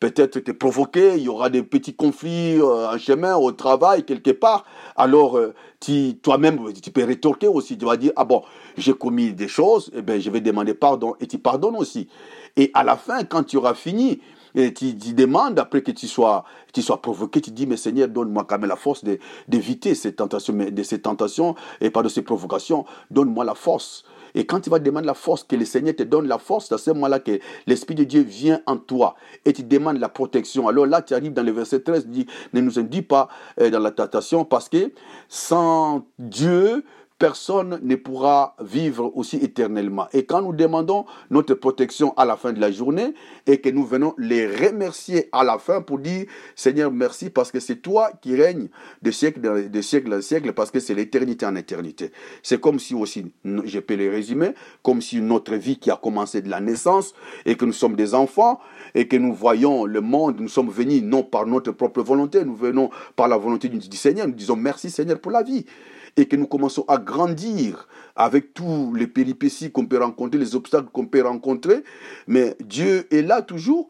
peut-être 0.00 0.40
te 0.40 0.52
provoquer. 0.52 1.16
Il 1.16 1.24
y 1.24 1.28
aura 1.28 1.50
des 1.50 1.62
petits 1.62 1.94
conflits 1.94 2.58
en 2.62 2.96
chemin, 2.96 3.36
au 3.36 3.52
travail, 3.52 4.04
quelque 4.04 4.30
part. 4.30 4.64
Alors, 4.96 5.38
toi-même, 6.22 6.72
tu 6.82 6.90
peux 6.90 7.04
rétorquer 7.04 7.48
aussi. 7.48 7.76
Tu 7.76 7.84
vas 7.84 7.98
dire, 7.98 8.12
ah 8.16 8.24
bon, 8.24 8.42
j'ai 8.78 8.94
commis 8.94 9.34
des 9.34 9.48
choses, 9.48 9.90
eh 9.94 10.00
ben, 10.00 10.18
je 10.18 10.30
vais 10.30 10.40
demander 10.40 10.72
pardon. 10.72 11.14
Et 11.20 11.26
tu 11.26 11.36
pardonnes 11.36 11.76
aussi. 11.76 12.08
Et 12.56 12.70
à 12.72 12.84
la 12.84 12.96
fin, 12.96 13.22
quand 13.24 13.42
tu 13.42 13.58
auras 13.58 13.74
fini, 13.74 14.20
et 14.56 14.72
tu, 14.72 14.94
demandes 14.94 15.58
après 15.58 15.82
que 15.82 15.92
tu 15.92 16.08
sois, 16.08 16.44
tu 16.72 16.80
sois 16.80 17.00
provoqué, 17.02 17.42
tu 17.42 17.50
dis, 17.50 17.66
mais 17.66 17.76
Seigneur, 17.76 18.08
donne-moi 18.08 18.44
quand 18.48 18.58
même 18.58 18.68
la 18.68 18.76
force 18.76 19.04
d'éviter 19.46 19.94
ces 19.94 20.14
tentations, 20.14 20.54
de 20.54 20.82
ces 20.82 21.00
tentations 21.00 21.54
et 21.82 21.90
pas 21.90 22.02
de 22.02 22.08
ces 22.08 22.22
provocations. 22.22 22.86
Donne-moi 23.10 23.44
la 23.44 23.54
force. 23.54 24.04
Et 24.34 24.46
quand 24.46 24.60
tu 24.60 24.70
vas 24.70 24.78
demander 24.78 25.06
la 25.06 25.14
force, 25.14 25.44
que 25.44 25.56
le 25.56 25.64
Seigneur 25.64 25.94
te 25.94 26.02
donne 26.02 26.26
la 26.26 26.38
force, 26.38 26.68
c'est 26.68 26.74
à 26.74 26.78
ce 26.78 26.90
moment-là 26.90 27.20
que 27.20 27.38
l'Esprit 27.66 27.94
de 27.94 28.04
Dieu 28.04 28.22
vient 28.22 28.60
en 28.66 28.78
toi 28.78 29.14
et 29.44 29.52
tu 29.52 29.62
demandes 29.62 29.98
la 29.98 30.08
protection. 30.08 30.68
Alors 30.68 30.86
là, 30.86 31.02
tu 31.02 31.14
arrives 31.14 31.32
dans 31.32 31.42
le 31.42 31.52
verset 31.52 31.80
13, 31.80 32.06
dit, 32.08 32.26
ne 32.54 32.60
nous 32.62 32.78
induis 32.78 33.02
pas 33.02 33.28
euh, 33.60 33.70
dans 33.70 33.78
la 33.78 33.90
tentation 33.90 34.44
parce 34.44 34.68
que 34.68 34.92
sans 35.28 36.06
Dieu, 36.18 36.84
personne 37.18 37.80
ne 37.82 37.96
pourra 37.96 38.56
vivre 38.60 39.10
aussi 39.16 39.36
éternellement. 39.36 40.06
Et 40.12 40.26
quand 40.26 40.42
nous 40.42 40.52
demandons 40.52 41.06
notre 41.30 41.54
protection 41.54 42.12
à 42.16 42.24
la 42.24 42.36
fin 42.36 42.52
de 42.52 42.60
la 42.60 42.70
journée 42.70 43.14
et 43.46 43.60
que 43.60 43.70
nous 43.70 43.84
venons 43.84 44.14
les 44.18 44.46
remercier 44.46 45.28
à 45.32 45.42
la 45.42 45.58
fin 45.58 45.80
pour 45.80 45.98
dire 45.98 46.26
Seigneur 46.54 46.92
merci 46.92 47.30
parce 47.30 47.50
que 47.50 47.60
c'est 47.60 47.76
toi 47.76 48.10
qui 48.20 48.36
règnes 48.36 48.68
de 49.02 49.10
siècle, 49.10 49.40
siècle 49.82 50.14
en 50.14 50.20
siècle 50.20 50.52
parce 50.52 50.70
que 50.70 50.78
c'est 50.78 50.94
l'éternité 50.94 51.46
en 51.46 51.56
éternité. 51.56 52.12
C'est 52.42 52.60
comme 52.60 52.78
si 52.78 52.94
aussi, 52.94 53.32
je 53.44 53.78
peux 53.78 53.96
le 53.96 54.10
résumer, 54.10 54.50
comme 54.82 55.00
si 55.00 55.20
notre 55.22 55.54
vie 55.54 55.78
qui 55.78 55.90
a 55.90 55.96
commencé 55.96 56.42
de 56.42 56.50
la 56.50 56.60
naissance 56.60 57.14
et 57.46 57.56
que 57.56 57.64
nous 57.64 57.72
sommes 57.72 57.96
des 57.96 58.14
enfants 58.14 58.60
et 58.94 59.08
que 59.08 59.16
nous 59.16 59.32
voyons 59.32 59.86
le 59.86 60.02
monde, 60.02 60.40
nous 60.40 60.48
sommes 60.48 60.70
venus 60.70 61.02
non 61.02 61.22
par 61.22 61.46
notre 61.46 61.72
propre 61.72 62.02
volonté, 62.02 62.44
nous 62.44 62.54
venons 62.54 62.90
par 63.14 63.28
la 63.28 63.38
volonté 63.38 63.68
du 63.68 63.96
Seigneur, 63.96 64.26
nous 64.26 64.34
disons 64.34 64.56
merci 64.56 64.90
Seigneur 64.90 65.18
pour 65.18 65.32
la 65.32 65.42
vie 65.42 65.64
et 66.16 66.26
que 66.26 66.36
nous 66.36 66.46
commençons 66.46 66.84
à 66.88 66.98
grandir 66.98 67.88
avec 68.14 68.54
tous 68.54 68.94
les 68.94 69.06
péripéties 69.06 69.70
qu'on 69.70 69.86
peut 69.86 70.02
rencontrer, 70.02 70.38
les 70.38 70.54
obstacles 70.54 70.88
qu'on 70.92 71.06
peut 71.06 71.22
rencontrer, 71.22 71.82
mais 72.26 72.56
Dieu 72.60 73.06
est 73.14 73.22
là 73.22 73.42
toujours 73.42 73.88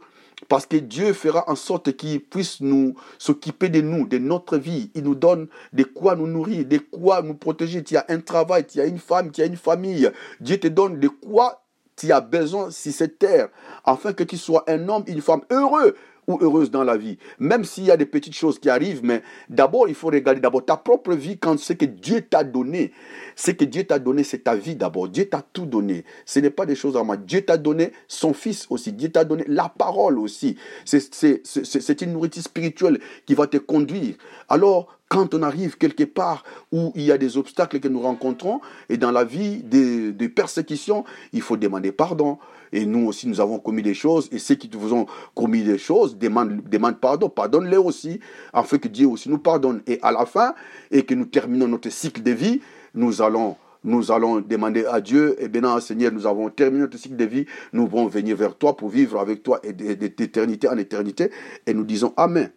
parce 0.48 0.66
que 0.66 0.76
Dieu 0.76 1.12
fera 1.12 1.44
en 1.50 1.54
sorte 1.54 1.96
qu'il 1.96 2.22
puisse 2.22 2.60
nous 2.60 2.94
s'occuper 3.18 3.68
de 3.68 3.80
nous, 3.80 4.06
de 4.06 4.18
notre 4.18 4.58
vie. 4.58 4.90
Il 4.94 5.04
nous 5.04 5.14
donne 5.14 5.48
de 5.72 5.82
quoi 5.82 6.14
nous 6.14 6.26
nourrir, 6.26 6.64
de 6.66 6.78
quoi 6.78 7.22
nous 7.22 7.34
protéger. 7.34 7.82
Tu 7.82 7.96
as 7.96 8.04
un 8.08 8.20
travail, 8.20 8.66
tu 8.66 8.80
as 8.80 8.86
une 8.86 8.98
femme, 8.98 9.30
tu 9.30 9.40
as 9.40 9.46
une 9.46 9.56
famille. 9.56 10.10
Dieu 10.40 10.58
te 10.58 10.68
donne 10.68 11.00
de 11.00 11.08
quoi 11.08 11.62
tu 11.96 12.12
as 12.12 12.20
besoin 12.20 12.70
sur 12.70 12.92
cette 12.92 13.18
terre, 13.18 13.48
afin 13.84 14.12
que 14.12 14.22
tu 14.22 14.36
sois 14.36 14.64
un 14.68 14.88
homme, 14.88 15.04
une 15.06 15.22
femme 15.22 15.40
heureux 15.50 15.96
ou 16.26 16.38
heureuse 16.40 16.70
dans 16.70 16.84
la 16.84 16.96
vie. 16.96 17.18
Même 17.38 17.64
s'il 17.64 17.84
y 17.84 17.90
a 17.90 17.96
des 17.96 18.06
petites 18.06 18.34
choses 18.34 18.58
qui 18.58 18.68
arrivent, 18.68 19.00
mais 19.04 19.22
d'abord, 19.48 19.88
il 19.88 19.94
faut 19.94 20.08
regarder 20.08 20.40
d'abord 20.40 20.64
ta 20.64 20.76
propre 20.76 21.14
vie 21.14 21.38
quand 21.38 21.58
ce 21.58 21.72
que 21.72 21.84
Dieu 21.84 22.22
t'a 22.22 22.44
donné. 22.44 22.92
Ce 23.36 23.50
que 23.50 23.64
Dieu 23.64 23.84
t'a 23.84 23.98
donné, 23.98 24.24
c'est 24.24 24.44
ta 24.44 24.54
vie 24.54 24.76
d'abord. 24.76 25.08
Dieu 25.08 25.28
t'a 25.28 25.42
tout 25.52 25.66
donné. 25.66 26.04
Ce 26.24 26.40
n'est 26.40 26.50
pas 26.50 26.66
des 26.66 26.74
choses 26.74 26.96
à 26.96 27.02
moi. 27.02 27.16
Dieu 27.16 27.42
t'a 27.42 27.56
donné 27.56 27.92
son 28.08 28.32
fils 28.32 28.66
aussi. 28.70 28.92
Dieu 28.92 29.10
t'a 29.10 29.24
donné 29.24 29.44
la 29.46 29.68
parole 29.68 30.18
aussi. 30.18 30.56
C'est 30.84 32.02
une 32.02 32.12
nourriture 32.12 32.42
spirituelle 32.42 33.00
qui 33.26 33.34
va 33.34 33.46
te 33.46 33.56
conduire. 33.56 34.14
Alors, 34.48 34.96
quand 35.08 35.34
on 35.34 35.42
arrive 35.42 35.78
quelque 35.78 36.04
part 36.04 36.42
où 36.72 36.92
il 36.96 37.02
y 37.02 37.12
a 37.12 37.18
des 37.18 37.36
obstacles 37.36 37.78
que 37.78 37.88
nous 37.88 38.00
rencontrons, 38.00 38.60
et 38.88 38.96
dans 38.96 39.12
la 39.12 39.24
vie 39.24 39.62
des, 39.62 40.12
des 40.12 40.28
persécutions, 40.28 41.04
il 41.32 41.42
faut 41.42 41.56
demander 41.56 41.92
pardon. 41.92 42.38
Et 42.72 42.86
nous 42.86 43.06
aussi, 43.06 43.28
nous 43.28 43.40
avons 43.40 43.58
commis 43.58 43.82
des 43.82 43.94
choses, 43.94 44.28
et 44.32 44.38
ceux 44.38 44.54
qui 44.54 44.70
vous 44.72 44.92
ont 44.92 45.06
commis 45.34 45.62
des 45.62 45.78
choses 45.78 46.16
demandent, 46.16 47.00
pardon, 47.00 47.28
pardonne-les 47.28 47.76
aussi, 47.76 48.20
afin 48.52 48.78
que 48.78 48.88
Dieu 48.88 49.06
aussi 49.06 49.28
nous 49.28 49.38
pardonne. 49.38 49.82
Et 49.86 49.98
à 50.02 50.12
la 50.12 50.26
fin, 50.26 50.54
et 50.90 51.04
que 51.04 51.14
nous 51.14 51.26
terminons 51.26 51.68
notre 51.68 51.90
cycle 51.90 52.22
de 52.22 52.32
vie, 52.32 52.60
nous 52.94 53.22
allons 53.22 53.56
nous 53.84 54.10
allons 54.10 54.40
demander 54.40 54.84
à 54.84 55.00
Dieu, 55.00 55.36
et 55.38 55.46
bien 55.46 55.78
Seigneur, 55.78 56.10
nous 56.10 56.26
avons 56.26 56.50
terminé 56.50 56.80
notre 56.80 56.98
cycle 56.98 57.14
de 57.14 57.24
vie, 57.24 57.46
nous 57.72 57.86
allons 57.86 58.08
venir 58.08 58.36
vers 58.36 58.56
toi 58.56 58.76
pour 58.76 58.88
vivre 58.88 59.20
avec 59.20 59.44
toi 59.44 59.60
d'éternité 59.64 60.68
en 60.68 60.76
éternité, 60.76 61.30
et 61.66 61.72
nous 61.72 61.84
disons 61.84 62.12
Amen. 62.16 62.50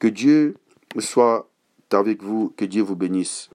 Que 0.00 0.08
Dieu 0.08 0.56
soit 0.98 1.48
avec 1.92 2.22
vous. 2.22 2.52
Que 2.56 2.64
Dieu 2.64 2.82
vous 2.82 2.96
bénisse. 2.96 3.50